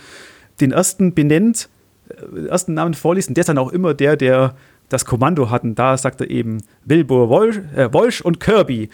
[0.61, 1.69] den ersten benennt,
[2.09, 4.55] äh, ersten Namen vorliest und der ist dann auch immer der, der
[4.89, 8.89] das Kommando hat und da sagt er eben Wilbur Walsh, äh, Walsh und Kirby.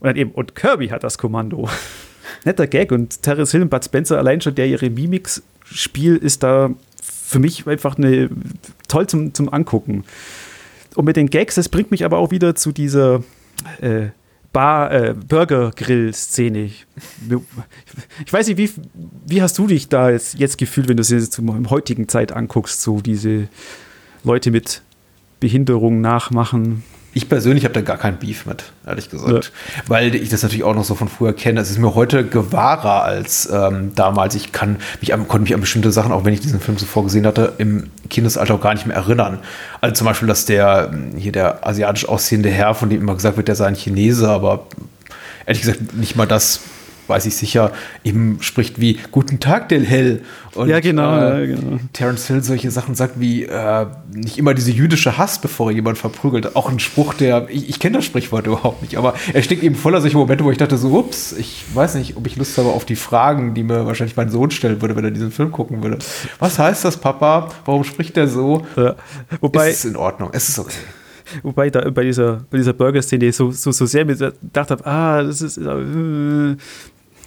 [0.00, 1.68] Und dann eben, und Kirby hat das Kommando.
[2.44, 6.42] Netter Gag und Terence Hill und Bud Spencer allein schon, der ihre Mimics Spiel ist
[6.42, 6.70] da
[7.02, 8.28] für mich einfach eine,
[8.88, 10.04] toll zum, zum Angucken.
[10.94, 13.22] Und mit den Gags, das bringt mich aber auch wieder zu dieser
[13.80, 14.08] äh,
[14.52, 16.64] Bar, äh, Burger-Grill-Szene.
[18.26, 18.70] Ich, weiß nicht, wie,
[19.26, 22.32] wie hast du dich da jetzt, jetzt gefühlt, wenn du es jetzt in heutigen Zeit
[22.32, 23.48] anguckst, so diese
[24.24, 24.82] Leute mit
[25.40, 26.82] Behinderung nachmachen?
[27.14, 29.52] Ich persönlich habe da gar keinen Beef mit, ehrlich gesagt.
[29.76, 29.82] Ja.
[29.86, 31.60] Weil ich das natürlich auch noch so von früher kenne.
[31.60, 34.34] Es ist mir heute gewahrer als ähm, damals.
[34.34, 37.04] Ich kann mich an, konnte mich an bestimmte Sachen, auch wenn ich diesen Film zuvor
[37.04, 39.40] gesehen hatte, im Kindesalter auch gar nicht mehr erinnern.
[39.82, 43.48] Also zum Beispiel, dass der hier der asiatisch aussehende Herr, von dem immer gesagt wird,
[43.48, 44.66] der sei ein Chinese, aber
[45.44, 46.60] ehrlich gesagt nicht mal das
[47.06, 47.72] weiß ich sicher,
[48.04, 50.22] eben spricht wie Guten Tag, Del Hell.
[50.54, 51.78] Und, ja, genau, äh, ja, genau.
[51.92, 55.98] Terence Hill solche Sachen sagt wie äh, nicht immer diese jüdische Hass, bevor er jemand
[55.98, 56.56] verprügelt.
[56.56, 59.74] Auch ein Spruch, der, ich, ich kenne das Sprichwort überhaupt nicht, aber er steckt eben
[59.74, 62.68] voller solcher Momente, wo ich dachte so, ups, ich weiß nicht, ob ich Lust habe
[62.68, 65.82] auf die Fragen, die mir wahrscheinlich mein Sohn stellen würde, wenn er diesen Film gucken
[65.82, 65.98] würde.
[66.38, 67.48] Was heißt das, Papa?
[67.64, 68.66] Warum spricht er so?
[68.76, 68.94] Ja,
[69.40, 70.72] wobei, es ist in Ordnung, es ist okay.
[71.42, 75.22] Wobei da bei dieser, bei dieser Burger-Szene so, so, so sehr mir gedacht habe, ah,
[75.22, 76.56] das ist äh,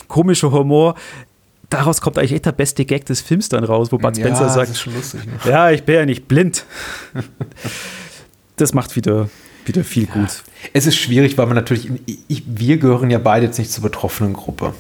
[0.08, 0.96] komischer Humor.
[1.70, 4.50] Daraus kommt eigentlich echt der beste Gag des Films dann raus, wo Bud Spencer ja,
[4.50, 5.34] sagt: lustig, ne?
[5.46, 6.66] Ja, ich bin ja nicht blind.
[8.56, 9.30] das macht wieder,
[9.66, 10.44] wieder viel gut.
[10.74, 11.90] Es ist schwierig, weil man natürlich,
[12.28, 14.74] ich, wir gehören ja beide jetzt nicht zur betroffenen Gruppe.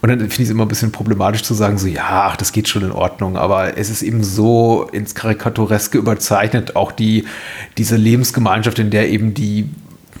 [0.00, 2.52] Und dann finde ich es immer ein bisschen problematisch zu sagen, so, ja, ach, das
[2.52, 3.36] geht schon in Ordnung.
[3.36, 7.24] Aber es ist eben so ins Karikatureske überzeichnet, auch die,
[7.76, 9.68] diese Lebensgemeinschaft, in der eben die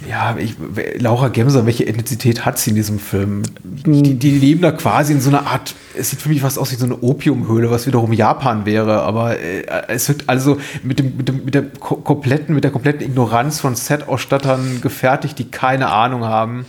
[0.08, 0.56] ja, ich,
[0.98, 3.42] Laura Gemser, welche Ethnizität hat sie in diesem Film?
[3.62, 6.72] Die, die, leben da quasi in so einer Art, es sieht für mich fast aus
[6.72, 11.16] wie so eine Opiumhöhle, was wiederum Japan wäre, aber äh, es wird also mit, dem,
[11.16, 16.24] mit, dem, mit, der kompletten, mit der kompletten Ignoranz von Set-Ausstattern gefertigt, die keine Ahnung
[16.24, 16.66] haben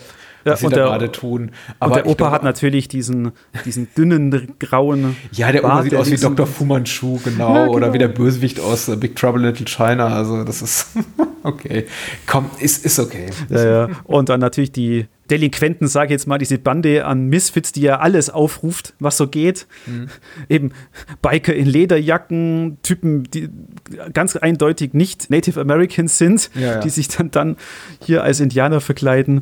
[0.53, 1.51] was sie da gerade tun.
[1.79, 3.31] Aber und der Opa hat natürlich diesen,
[3.65, 5.15] diesen dünnen, grauen.
[5.31, 6.45] Ja, der Opa sieht aus wie Dr.
[6.45, 7.75] Fu Manchu, genau, ja, genau.
[7.75, 10.07] Oder wie der Bösewicht aus Big Trouble Little China.
[10.07, 10.87] Also, das ist
[11.43, 11.85] okay.
[12.27, 13.29] Komm, ist, ist okay.
[13.49, 13.89] Ja, ja.
[14.05, 17.99] Und dann natürlich die Delinquenten, sage ich jetzt mal, diese Bande an Misfits, die ja
[17.99, 19.65] alles aufruft, was so geht.
[19.87, 20.09] Mhm.
[20.49, 20.71] Eben
[21.21, 23.49] Biker in Lederjacken, Typen, die
[24.13, 26.79] ganz eindeutig nicht Native Americans sind, ja, ja.
[26.79, 27.57] die sich dann, dann
[28.03, 29.41] hier als Indianer verkleiden.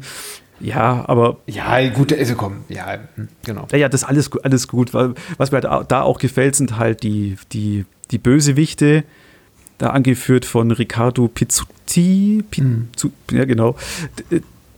[0.64, 1.38] Ja, aber.
[1.46, 3.68] Ja, gut, also komm, ja, hm, genau.
[3.72, 4.94] Ja, ja, das ist alles, alles gut.
[4.94, 9.04] Was mir halt da auch gefällt, sind halt die, die, die Bösewichte,
[9.78, 12.44] da angeführt von Riccardo Pizzuti.
[12.50, 13.38] Pizzu, mhm.
[13.38, 13.76] Ja, genau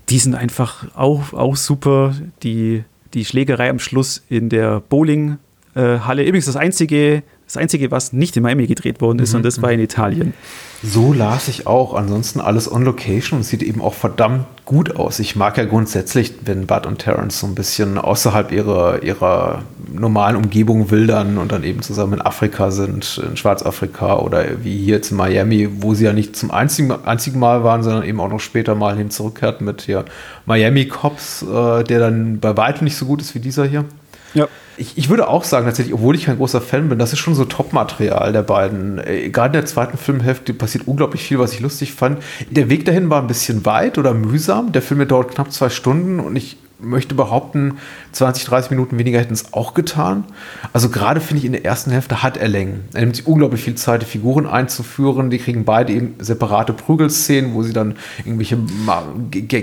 [0.10, 2.16] die sind einfach auch, auch super.
[2.44, 6.24] Die, die Schlägerei am Schluss in der Bowling-Halle.
[6.24, 9.38] Äh, Übrigens das einzige, das einzige, was nicht in Miami gedreht worden ist, mhm.
[9.38, 10.34] und das war in Italien.
[10.82, 11.94] So las ich auch.
[11.94, 15.20] Ansonsten alles on Location und sieht eben auch verdammt gut aus.
[15.20, 19.62] Ich mag ja grundsätzlich, wenn Bud und Terrence so ein bisschen außerhalb ihrer, ihrer
[19.94, 24.96] normalen Umgebung wildern und dann eben zusammen in Afrika sind, in Schwarzafrika oder wie hier
[24.96, 28.30] jetzt in Miami, wo sie ja nicht zum einzigen, einzigen Mal waren, sondern eben auch
[28.30, 30.06] noch später mal hin zurückkehrten mit hier
[30.46, 33.86] Miami Cops, äh, der dann bei weitem nicht so gut ist wie dieser hier.
[34.34, 34.48] Ja.
[34.78, 37.36] Ich, ich, würde auch sagen, tatsächlich, obwohl ich kein großer Fan bin, das ist schon
[37.36, 38.98] so Top-Material der beiden.
[39.32, 42.22] Gerade in der zweiten Filmhälfte passiert unglaublich viel, was ich lustig fand.
[42.50, 44.72] Der Weg dahin war ein bisschen weit oder mühsam.
[44.72, 47.78] Der Film dauert knapp zwei Stunden und ich möchte behaupten,
[48.12, 50.26] 20, 30 Minuten weniger hätten es auch getan.
[50.74, 52.86] Also gerade finde ich, in der ersten Hälfte hat er Längen.
[52.94, 55.30] Er nimmt sich unglaublich viel Zeit, die Figuren einzuführen.
[55.30, 58.58] Die kriegen beide eben separate Prügelszenen, wo sie dann irgendwelche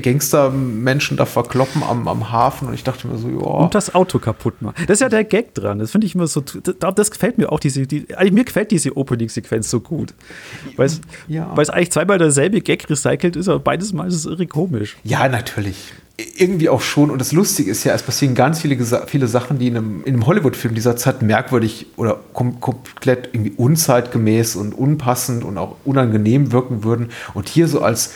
[0.01, 2.69] Gangstermenschen da verkloppen am, am Hafen.
[2.69, 3.37] Und ich dachte mir so, ja.
[3.37, 4.75] Und das Auto kaputt machen.
[4.87, 5.79] Das ist ja der Gag dran.
[5.79, 9.71] Das finde ich immer so, das gefällt mir auch, diese, die, mir gefällt diese Opening-Sequenz
[9.71, 10.15] so gut.
[10.77, 11.53] Weil es ja.
[11.53, 14.97] eigentlich zweimal derselbe Gag recycelt ist, aber beides Mal ist es irre komisch.
[15.05, 15.93] Ja, natürlich
[16.37, 19.69] irgendwie auch schon, und das Lustige ist ja, es passieren ganz viele, viele Sachen, die
[19.69, 25.45] in einem, in einem Hollywood-Film dieser Zeit merkwürdig oder kom komplett irgendwie unzeitgemäß und unpassend
[25.45, 27.11] und auch unangenehm wirken würden.
[27.35, 28.15] Und hier so als,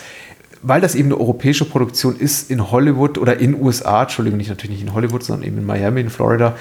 [0.61, 4.77] weil das eben eine europäische Produktion ist, in Hollywood oder in USA, Entschuldigung, nicht natürlich
[4.77, 6.55] nicht in Hollywood, sondern eben in Miami, in Florida,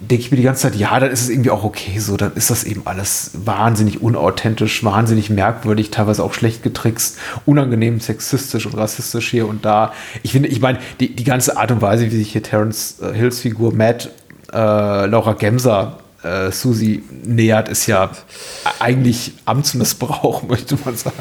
[0.00, 2.32] denke ich mir die ganze Zeit, ja, dann ist es irgendwie auch okay so, dann
[2.34, 8.76] ist das eben alles wahnsinnig unauthentisch, wahnsinnig merkwürdig, teilweise auch schlecht getrickst, unangenehm sexistisch und
[8.76, 9.92] rassistisch hier und da.
[10.22, 13.12] Ich finde, ich meine, die, die ganze Art und Weise, wie sich hier Terence äh,
[13.12, 14.10] Hills Figur Matt,
[14.52, 18.10] äh, Laura Gemser, äh, Susi nähert, ist ja
[18.78, 21.16] eigentlich Amtsmissbrauch, möchte man sagen.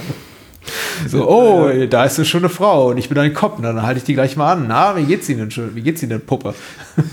[1.08, 3.62] So, oh, da ist eine schöne Frau und ich bin ein Kopf.
[3.62, 4.66] Dann halte ich die gleich mal an.
[4.68, 6.54] Na, wie geht's Ihnen denn Wie geht's Ihnen denn, Puppe?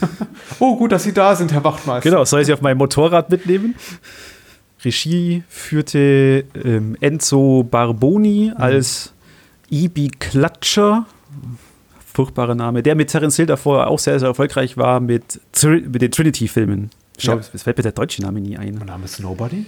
[0.59, 2.09] oh, gut, dass Sie da sind, Herr Wachtmeister.
[2.09, 3.75] Genau, soll ich Sie auf mein Motorrad mitnehmen?
[4.85, 8.63] Regie führte ähm, Enzo Barboni mhm.
[8.63, 9.13] als
[9.71, 11.07] Ibi Klatscher.
[12.15, 12.83] Furchtbarer Name.
[12.83, 16.91] Der mit Terence Hill davor auch sehr, sehr erfolgreich war mit, mit den Trinity-Filmen.
[17.19, 17.41] Schau, ja.
[17.53, 18.77] es fällt mir der deutsche Name nie ein.
[18.77, 19.67] Der Name ist Nobody?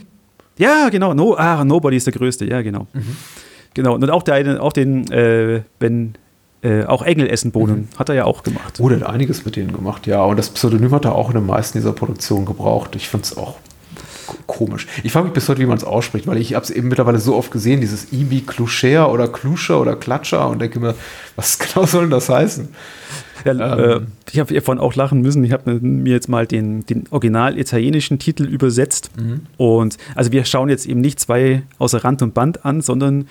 [0.57, 1.14] Ja, genau.
[1.14, 2.44] No, ah, Nobody ist der größte.
[2.46, 2.87] Ja, genau.
[2.92, 3.16] Mhm.
[3.74, 6.14] Genau, und auch, der, auch den, äh, wenn
[6.62, 7.98] äh, auch Engel essen Bohnen mhm.
[7.98, 8.78] hat er ja auch gemacht.
[8.81, 10.22] Oh, der hat einiges mit denen gemacht, ja.
[10.22, 12.96] Und das Pseudonym hat er auch in den meisten dieser Produktionen gebraucht.
[12.96, 13.57] Ich fand es auch
[14.46, 14.87] komisch.
[15.02, 17.18] Ich frage mich bis heute, wie man es ausspricht, weil ich habe es eben mittlerweile
[17.18, 20.94] so oft gesehen, dieses Ibi Klucher oder Kluscher oder Klatscher und denke mir,
[21.37, 22.68] was genau soll denn das heißen?
[23.56, 25.44] Ja, ähm, äh, ich habe vorhin auch lachen müssen.
[25.44, 29.11] Ich habe mir jetzt mal den, den original italienischen Titel übersetzt.
[29.18, 29.42] Mhm.
[29.56, 33.28] Und also wir schauen jetzt eben nicht zwei außer Rand und Band an, sondern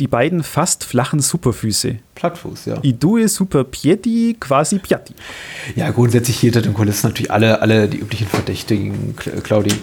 [0.00, 1.96] die beiden fast flachen Superfüße.
[2.14, 2.78] Plattfuß, ja.
[2.82, 5.14] I due super piedi quasi piatti.
[5.76, 9.14] Ja, grundsätzlich hier hinter den Kulissen natürlich alle, alle die üblichen Verdächtigen.
[9.42, 9.74] Claudi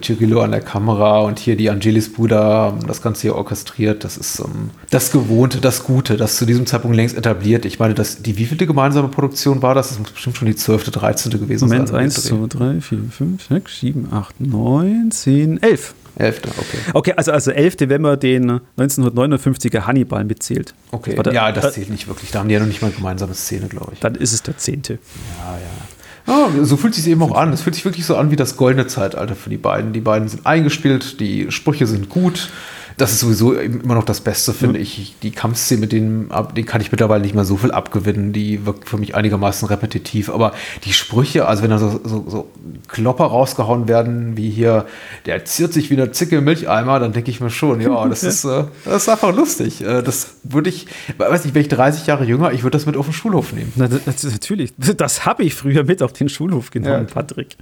[0.00, 4.04] Cirillo an der Kamera und hier die Angelis Buda haben das Ganze hier orchestriert.
[4.04, 7.64] Das ist um, ähm, das Gewohnte, das Gute, das zu diesem Zeitpunkt längst etabliert.
[7.64, 9.88] Ich meine, das, die wievielte gemeinsame Produktion war das?
[9.88, 11.96] Das muss bestimmt schon die zwölfte, dreizehnte gewesen Moment, sein.
[11.96, 15.94] Moment, 1, 2, 3, 4, 5, 6, 7, 8, 9, 10, 11.
[16.18, 16.78] Elfte, okay.
[16.94, 20.74] Okay, also, also elfte, wenn man den 1959er Hannibal mitzählt.
[20.90, 22.32] Okay, der, ja, das zählt nicht wirklich.
[22.32, 24.00] Da haben die ja noch nicht mal eine gemeinsame Szene, glaube ich.
[24.00, 24.94] Dann ist es der zehnte.
[24.94, 25.97] Ja, ja.
[26.28, 27.52] Ja, so fühlt sich eben auch an.
[27.52, 29.94] Es fühlt sich wirklich so an wie das goldene Zeitalter für die beiden.
[29.94, 32.50] Die beiden sind eingespielt, die Sprüche sind gut
[32.98, 34.82] das ist sowieso immer noch das Beste, finde ja.
[34.82, 35.14] ich.
[35.22, 38.32] Die Kampfszene, mit denen, den kann ich mittlerweile nicht mehr so viel abgewinnen.
[38.32, 40.28] Die wirkt für mich einigermaßen repetitiv.
[40.30, 40.52] Aber
[40.84, 42.50] die Sprüche, also wenn da so, so, so
[42.88, 44.86] Klopper rausgehauen werden, wie hier,
[45.26, 48.22] der ziert sich wie eine Zicke im Milcheimer, dann denke ich mir schon, ja, das
[48.24, 49.80] ist, äh, das ist einfach lustig.
[49.80, 52.96] Äh, das würde ich, weiß nicht, wäre ich 30 Jahre jünger, ich würde das mit
[52.96, 53.72] auf den Schulhof nehmen.
[53.76, 54.72] Na, das, natürlich.
[54.76, 57.14] Das habe ich früher mit auf den Schulhof genommen, ja.
[57.14, 57.56] Patrick.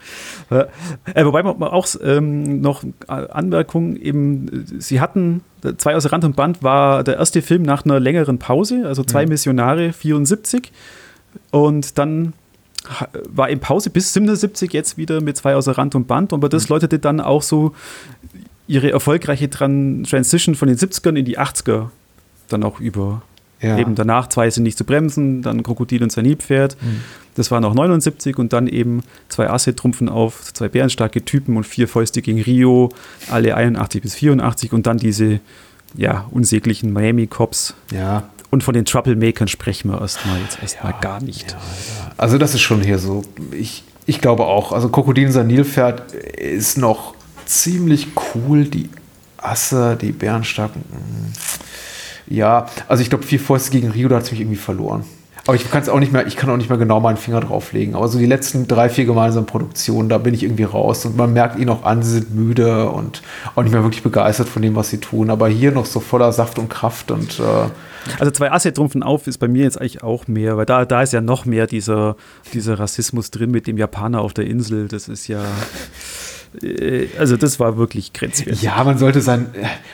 [0.48, 5.25] Äh, wobei man auch ähm, noch Anmerkungen eben, sie hatten
[5.78, 9.24] Zwei außer Rand und Band war der erste Film nach einer längeren Pause, also zwei
[9.24, 9.30] mhm.
[9.30, 10.72] Missionare, 74.
[11.50, 12.34] Und dann
[13.28, 16.32] war in Pause bis 77 jetzt wieder mit zwei außer Rand und Band.
[16.32, 16.74] Aber das mhm.
[16.74, 17.74] läutete dann auch so
[18.68, 21.88] ihre erfolgreiche Tran Transition von den 70ern in die 80er
[22.48, 23.22] dann auch über.
[23.60, 23.78] Ja.
[23.78, 26.76] Eben danach zwei sind nicht zu bremsen, dann Krokodil und sein Nilpferd.
[26.80, 27.00] Mhm.
[27.36, 31.64] Das war noch 79 und dann eben zwei Asse trumpfen auf, zwei bärenstarke Typen und
[31.64, 32.90] vier Fäuste gegen Rio,
[33.30, 35.40] alle 81 bis 84 und dann diese
[35.94, 37.74] ja, unsäglichen Miami Cops.
[37.92, 38.30] Ja.
[38.50, 41.52] Und von den Troublemakern sprechen wir erstmal jetzt erstmal ja, gar nicht.
[41.52, 42.12] Ja, ja.
[42.16, 43.22] Also das ist schon hier so.
[43.52, 44.72] Ich, ich glaube auch.
[44.72, 47.14] Also Krokodil und sein Nilpferd ist noch
[47.44, 48.64] ziemlich cool.
[48.64, 48.88] Die
[49.36, 50.82] Asse, die bärenstarken.
[50.82, 51.32] Mm.
[52.28, 55.04] Ja, also ich glaube, vier Fäuste gegen Rio, da hat es mich irgendwie verloren.
[55.46, 57.40] Aber ich kann es auch nicht mehr, ich kann auch nicht mehr genau meinen Finger
[57.40, 57.94] drauflegen.
[57.94, 61.04] Aber so die letzten drei, vier gemeinsamen Produktionen, da bin ich irgendwie raus.
[61.06, 63.22] Und man merkt ihnen auch an, sie sind müde und
[63.54, 65.30] auch nicht mehr wirklich begeistert von dem, was sie tun.
[65.30, 67.70] Aber hier noch so voller Saft und Kraft und äh
[68.20, 71.02] also zwei Asse trumpfen auf ist bei mir jetzt eigentlich auch mehr, weil da, da
[71.02, 72.16] ist ja noch mehr dieser,
[72.52, 74.88] dieser Rassismus drin mit dem Japaner auf der Insel.
[74.88, 75.42] Das ist ja.
[76.62, 78.62] Äh, also das war wirklich grenzwertig.
[78.62, 79.46] Ja, man sollte, sein,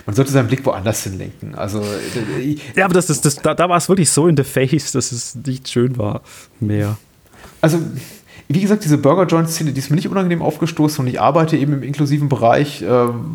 [0.07, 1.55] man sollte seinen Blick woanders hinlenken.
[1.55, 4.45] Also, äh, ja, aber das, das, das, da, da war es wirklich so in the
[4.45, 6.23] face, dass es nicht schön war
[6.61, 6.97] mehr.
[7.61, 7.79] Also
[8.49, 11.83] wie gesagt, diese Burger-Joint-Szene, die ist mir nicht unangenehm aufgestoßen und ich arbeite eben im
[11.83, 12.87] inklusiven Bereich äh,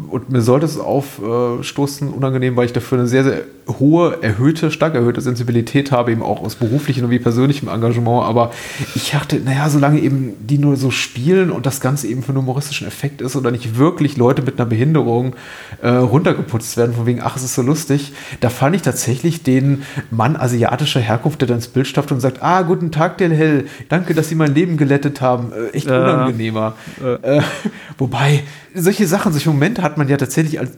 [0.10, 4.96] und mir sollte es aufstoßen, unangenehm, weil ich dafür eine sehr, sehr hohe, erhöhte, stark
[4.96, 8.24] erhöhte Sensibilität habe, eben auch aus beruflichem und wie persönlichem Engagement.
[8.24, 8.52] Aber
[8.96, 12.40] ich dachte, naja, solange eben die nur so spielen und das Ganze eben für einen
[12.40, 15.36] humoristischen Effekt ist oder nicht wirklich Leute mit einer Behinderung
[15.82, 19.84] äh, runtergeputzt werden, von wegen, ach, es ist so lustig, da fand ich tatsächlich den
[20.12, 23.66] Mann asiatischer Herkunft, der dann ins Bild stafft und sagt, ah, guten Tag, Del Hell,
[23.90, 26.76] danke, dass Sie mein Leben gelettet haben, äh, echt unangenehmer.
[27.02, 27.42] Äh.
[27.98, 30.72] wobei, solche Sachen, solche Momente hat man ja tatsächlich als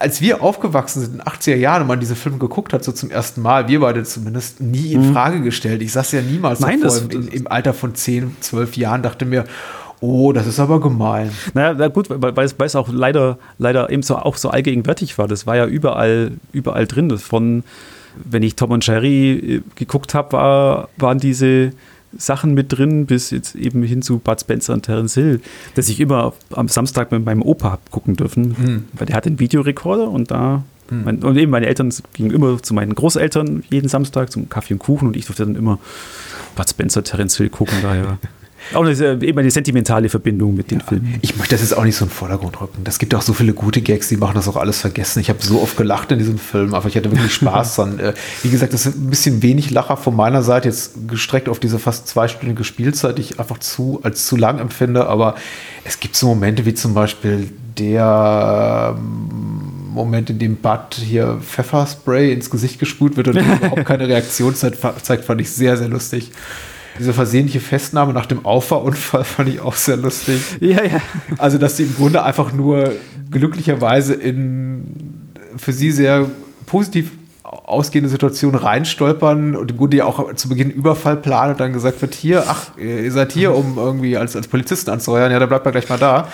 [0.00, 2.92] als wir aufgewachsen sind in den 80er Jahren und man diese Filme geguckt hat, so
[2.92, 5.12] zum ersten Mal, wir beide zumindest, nie in mhm.
[5.12, 5.82] Frage gestellt.
[5.82, 9.44] Ich saß ja niemals Nein, das, im, im, Alter von 10, 12 Jahren, dachte mir,
[10.00, 11.32] Oh, das ist aber gemein.
[11.54, 15.26] Naja, na gut, weil, weil, es, auch leider, leider eben so, auch so allgegenwärtig war.
[15.26, 17.18] Das war ja überall, überall drin.
[17.18, 17.64] Von,
[18.14, 21.72] wenn ich Tom und Jerry äh, geguckt habe, war, waren diese,
[22.16, 25.40] Sachen mit drin, bis jetzt eben hin zu Bud Spencer und Terence Hill,
[25.74, 28.84] dass ich immer am Samstag mit meinem Opa habe gucken dürfen, mhm.
[28.94, 31.04] weil der hat einen Videorekorder und da mhm.
[31.04, 34.78] mein, und eben meine Eltern gingen immer zu meinen Großeltern jeden Samstag zum Kaffee und
[34.78, 35.78] Kuchen und ich durfte dann immer
[36.56, 38.18] Bud Spencer, Terence Hill gucken, daher
[38.74, 41.18] auch eine, eben eine sentimentale Verbindung mit den ja, Filmen.
[41.22, 42.82] Ich möchte das jetzt auch nicht so in den Vordergrund rücken.
[42.84, 45.20] Es gibt auch so viele gute Gags, die machen das auch alles vergessen.
[45.20, 47.98] Ich habe so oft gelacht in diesem Film, aber ich hatte wirklich Spaß dran.
[47.98, 51.58] Äh, wie gesagt, das sind ein bisschen wenig Lacher von meiner Seite, jetzt gestreckt auf
[51.58, 55.08] diese fast zweistündige Spielzeit, die ich einfach zu, als zu lang empfinde.
[55.08, 55.34] Aber
[55.84, 59.58] es gibt so Momente wie zum Beispiel der ähm,
[59.98, 64.76] Moment, in dem Bud hier Pfefferspray ins Gesicht gesprüht wird und überhaupt keine Reaktion zeigt,
[64.76, 66.30] fand ich sehr, sehr lustig.
[66.98, 70.40] Diese versehentliche Festnahme nach dem Auffahrunfall fand ich auch sehr lustig.
[70.60, 71.00] Ja, ja.
[71.38, 72.92] Also, dass sie im Grunde einfach nur
[73.30, 76.26] glücklicherweise in für sie sehr
[76.66, 77.10] positiv
[77.42, 82.00] ausgehende Situation reinstolpern und im Grunde ja auch zu Beginn Überfall planen und dann gesagt
[82.02, 85.64] wird, hier, ach, ihr seid hier, um irgendwie als, als Polizisten anzuheuern, ja, dann bleibt
[85.64, 86.28] man gleich mal da.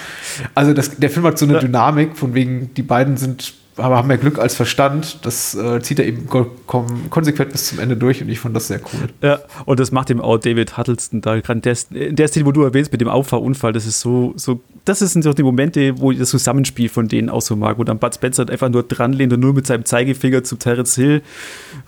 [0.54, 4.08] Also das, der Film hat so eine Dynamik, von wegen, die beiden sind aber haben
[4.08, 5.24] mehr Glück als Verstand.
[5.24, 6.28] Das äh, zieht er eben
[6.66, 9.08] konsequent bis zum Ende durch und ich fand das sehr cool.
[9.22, 12.62] Ja, und das macht eben auch David Huddleston da gerade in der Szene, wo du
[12.62, 16.18] erwähnst mit dem Auffahrunfall, das ist so, so, das sind so die Momente, wo ich
[16.18, 19.32] das Zusammenspiel von denen auch so mag, wo dann Bud Spencer einfach nur dran lehnt
[19.32, 21.22] und nur mit seinem Zeigefinger zu Terence Hill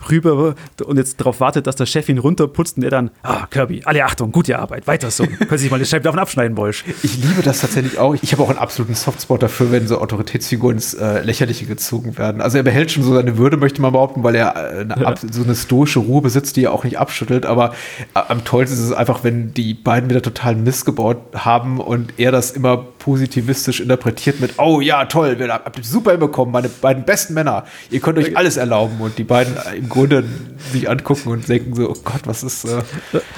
[0.09, 3.81] rüber und jetzt darauf wartet, dass der Chef ihn runterputzt und er dann, ah, Kirby,
[3.85, 5.25] alle Achtung, gute Arbeit, weiter so.
[5.27, 6.83] Können Sie sich mal das Scheiben davon abschneiden, Wolsch.
[7.03, 8.15] Ich liebe das tatsächlich auch.
[8.15, 12.41] Ich habe auch einen absoluten Softspot dafür, wenn so Autoritätsfiguren ins äh, Lächerliche gezogen werden.
[12.41, 15.15] Also er behält schon so seine Würde, möchte man behaupten, weil er äh, eine, ja.
[15.31, 17.45] so eine stoische Ruhe besitzt, die er auch nicht abschüttelt.
[17.45, 17.71] Aber
[18.13, 22.31] äh, am tollsten ist es einfach, wenn die beiden wieder total missgebaut haben und er
[22.31, 27.35] das immer positivistisch interpretiert mit, oh ja, toll, wir habt super hinbekommen, meine beiden besten
[27.35, 27.63] Männer.
[27.89, 28.99] Ihr könnt euch alles erlauben.
[28.99, 30.25] Und die beiden im Grunde
[30.73, 32.65] sich angucken und denken so, oh Gott, was ist.
[32.65, 32.81] Äh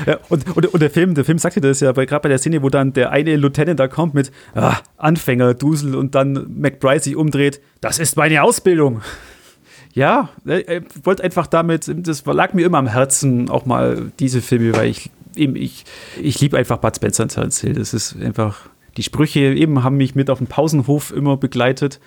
[0.08, 2.40] ja, und, und, und, der Film, der Film sagt dir das ja, gerade bei der
[2.40, 7.02] Szene, wo dann der eine Lieutenant da kommt mit ah, Anfänger, Dusel und dann McBride
[7.02, 9.02] sich umdreht, das ist meine Ausbildung.
[9.94, 14.76] Ja, ich wollte einfach damit, das lag mir immer am Herzen, auch mal diese Filme,
[14.76, 15.86] weil ich eben, ich,
[16.20, 17.74] ich liebe einfach Bud Spencer und Terence Hill.
[17.74, 22.00] Das ist einfach, die Sprüche eben haben mich mit auf dem Pausenhof immer begleitet.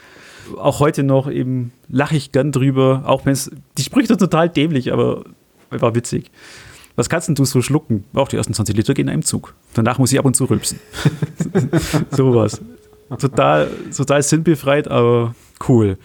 [0.56, 4.48] Auch heute noch eben lache ich gern drüber, auch wenn es, die Sprüche sind total
[4.48, 5.24] dämlich, aber
[5.70, 6.30] war witzig.
[6.96, 8.04] Was kannst denn du so schlucken?
[8.12, 9.54] Auch die ersten 20 Liter gehen in einem Zug.
[9.72, 10.78] Danach muss ich ab und zu rülpsen.
[12.10, 12.60] Sowas
[13.18, 15.34] total, total sinnbefreit, aber
[15.68, 15.98] cool.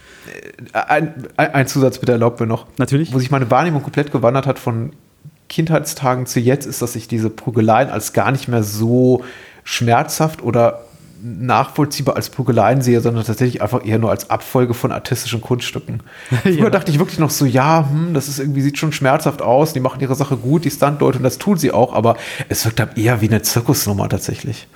[0.74, 2.68] Ein, ein, Zusatz bitte erlaubt mir noch.
[2.78, 3.14] Natürlich.
[3.14, 4.92] Wo sich meine Wahrnehmung komplett gewandert hat von
[5.50, 9.24] Kindheitstagen zu jetzt ist, dass ich diese Prügeleien als gar nicht mehr so
[9.68, 10.80] schmerzhaft oder
[11.22, 16.02] nachvollziehbar als Prügeleien sehe, sondern tatsächlich einfach eher nur als Abfolge von artistischen Kunststücken.
[16.44, 16.70] Früher ja.
[16.70, 19.82] dachte ich wirklich noch so, ja, hm, das ist irgendwie, sieht schon schmerzhaft aus, die
[19.82, 22.16] machen ihre Sache gut, die Stuntleute, und das tun sie auch, aber
[22.48, 24.68] es wirkt dann eher wie eine Zirkusnummer tatsächlich.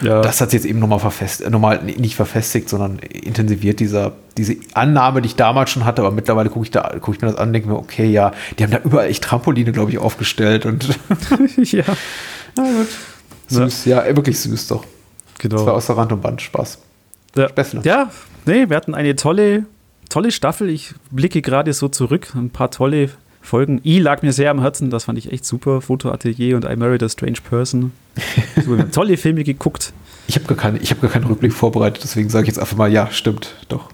[0.00, 0.20] Ja.
[0.20, 4.54] Das hat sich jetzt eben nochmal verfestigt, äh, nochmal nicht verfestigt, sondern intensiviert dieser, diese
[4.74, 7.48] Annahme, die ich damals schon hatte, aber mittlerweile gucke ich, da, ich mir das an
[7.48, 10.86] und denke mir, okay, ja, die haben da überall echt Trampoline, glaube ich, aufgestellt und
[11.56, 11.84] ja.
[12.56, 12.88] Na gut.
[13.48, 14.84] Süß, ja, wirklich süß doch.
[15.38, 15.56] Genau.
[15.56, 16.78] Das war außer Rand und Band Spaß.
[17.36, 17.48] Ja.
[17.82, 18.10] ja,
[18.46, 19.66] nee, wir hatten eine tolle,
[20.08, 20.70] tolle Staffel.
[20.70, 22.32] Ich blicke gerade so zurück.
[22.34, 23.10] Ein paar tolle
[23.42, 23.80] Folgen.
[23.84, 25.80] I lag mir sehr am Herzen, das fand ich echt super.
[25.80, 27.92] Fotoatelier und I Married a Strange Person.
[28.64, 29.92] so, tolle Filme geguckt.
[30.26, 32.90] Ich habe gar, keine, hab gar keinen Rückblick vorbereitet, deswegen sage ich jetzt einfach mal,
[32.90, 33.90] ja, stimmt, doch.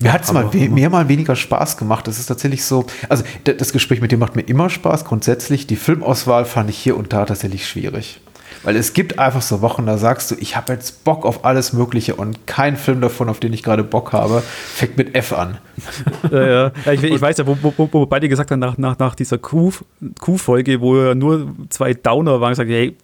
[0.00, 2.06] Mir hat es mal mehr mal weniger Spaß gemacht.
[2.06, 2.84] Das ist tatsächlich so.
[3.08, 5.06] Also das Gespräch mit dir macht mir immer Spaß.
[5.06, 8.20] Grundsätzlich die Filmauswahl fand ich hier und da tatsächlich schwierig.
[8.62, 11.72] Weil es gibt einfach so Wochen, da sagst du, ich habe jetzt Bock auf alles
[11.72, 15.58] Mögliche und kein Film davon, auf den ich gerade Bock habe, fängt mit F an.
[16.30, 16.72] Ja, ja.
[16.84, 19.38] ja ich, ich, weiß ja, wo, wo, wo beide gesagt haben, nach, nach, nach dieser
[19.38, 22.96] Q-Folge, wo nur zwei Downer waren, gesagt, hey,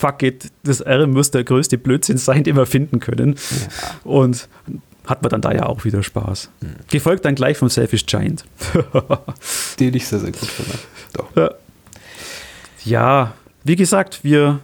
[0.00, 3.36] fuck it, das R muss der größte Blödsinn sein, den wir finden können.
[3.36, 4.10] Ja.
[4.10, 4.48] Und
[5.06, 6.50] hat man dann da ja auch wieder Spaß.
[6.60, 6.68] Mhm.
[6.88, 8.44] Gefolgt dann gleich vom Selfish Giant.
[9.80, 10.78] den ich sehr, sehr gut finde.
[11.12, 11.36] Doch.
[11.36, 11.50] Ja.
[12.84, 13.34] ja,
[13.64, 14.60] wie gesagt, wir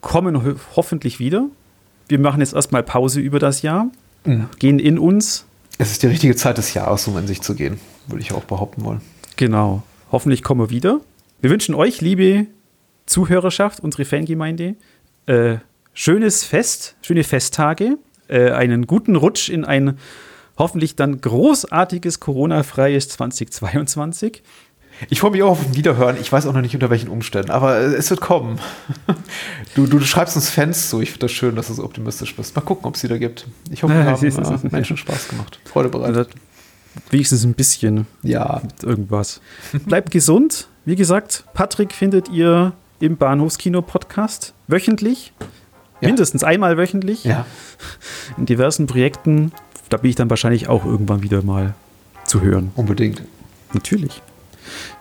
[0.00, 1.48] kommen ho hoffentlich wieder.
[2.08, 3.90] Wir machen jetzt erstmal Pause über das Jahr,
[4.24, 4.48] mhm.
[4.58, 5.46] gehen in uns.
[5.78, 8.44] Es ist die richtige Zeit des Jahres, um in sich zu gehen, würde ich auch
[8.44, 9.00] behaupten wollen.
[9.36, 9.82] Genau.
[10.10, 11.00] Hoffentlich kommen wir wieder.
[11.40, 12.46] Wir wünschen euch, liebe
[13.06, 14.74] Zuhörerschaft, unsere Fangemeinde,
[15.26, 15.58] äh,
[15.92, 19.98] schönes Fest, schöne Festtage, äh, einen guten Rutsch in ein
[20.56, 24.42] hoffentlich dann großartiges Corona-freies 2022.
[25.10, 26.16] Ich freue mich auch auf ein Wiederhören.
[26.20, 28.58] Ich weiß auch noch nicht unter welchen Umständen, aber es wird kommen.
[29.74, 31.00] Du, du, du schreibst uns Fans zu.
[31.00, 32.54] Ich finde das schön, dass du so optimistisch bist.
[32.56, 33.46] Mal gucken, ob es wieder gibt.
[33.70, 35.60] Ich hoffe, wir haben äh, Menschen Spaß gemacht.
[35.64, 36.30] Freude bereitet.
[37.10, 38.06] Wenigstens ein bisschen.
[38.22, 38.62] Ja.
[38.82, 39.40] irgendwas.
[39.86, 40.68] Bleibt gesund.
[40.84, 45.32] Wie gesagt, Patrick findet ihr im Bahnhofskino-Podcast wöchentlich.
[46.00, 46.08] Ja.
[46.08, 47.24] Mindestens einmal wöchentlich.
[47.24, 47.46] Ja.
[48.36, 49.52] In diversen Projekten.
[49.88, 51.74] Da bin ich dann wahrscheinlich auch irgendwann wieder mal
[52.24, 52.72] zu hören.
[52.74, 53.22] Unbedingt.
[53.72, 54.22] Natürlich.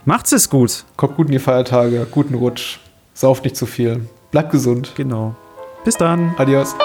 [0.07, 0.85] Macht's es gut.
[0.95, 2.79] Kommt gut in die Feiertage, guten Rutsch,
[3.13, 4.93] sauft nicht zu viel, bleibt gesund.
[4.95, 5.35] Genau.
[5.83, 6.33] Bis dann.
[6.37, 6.75] Adios.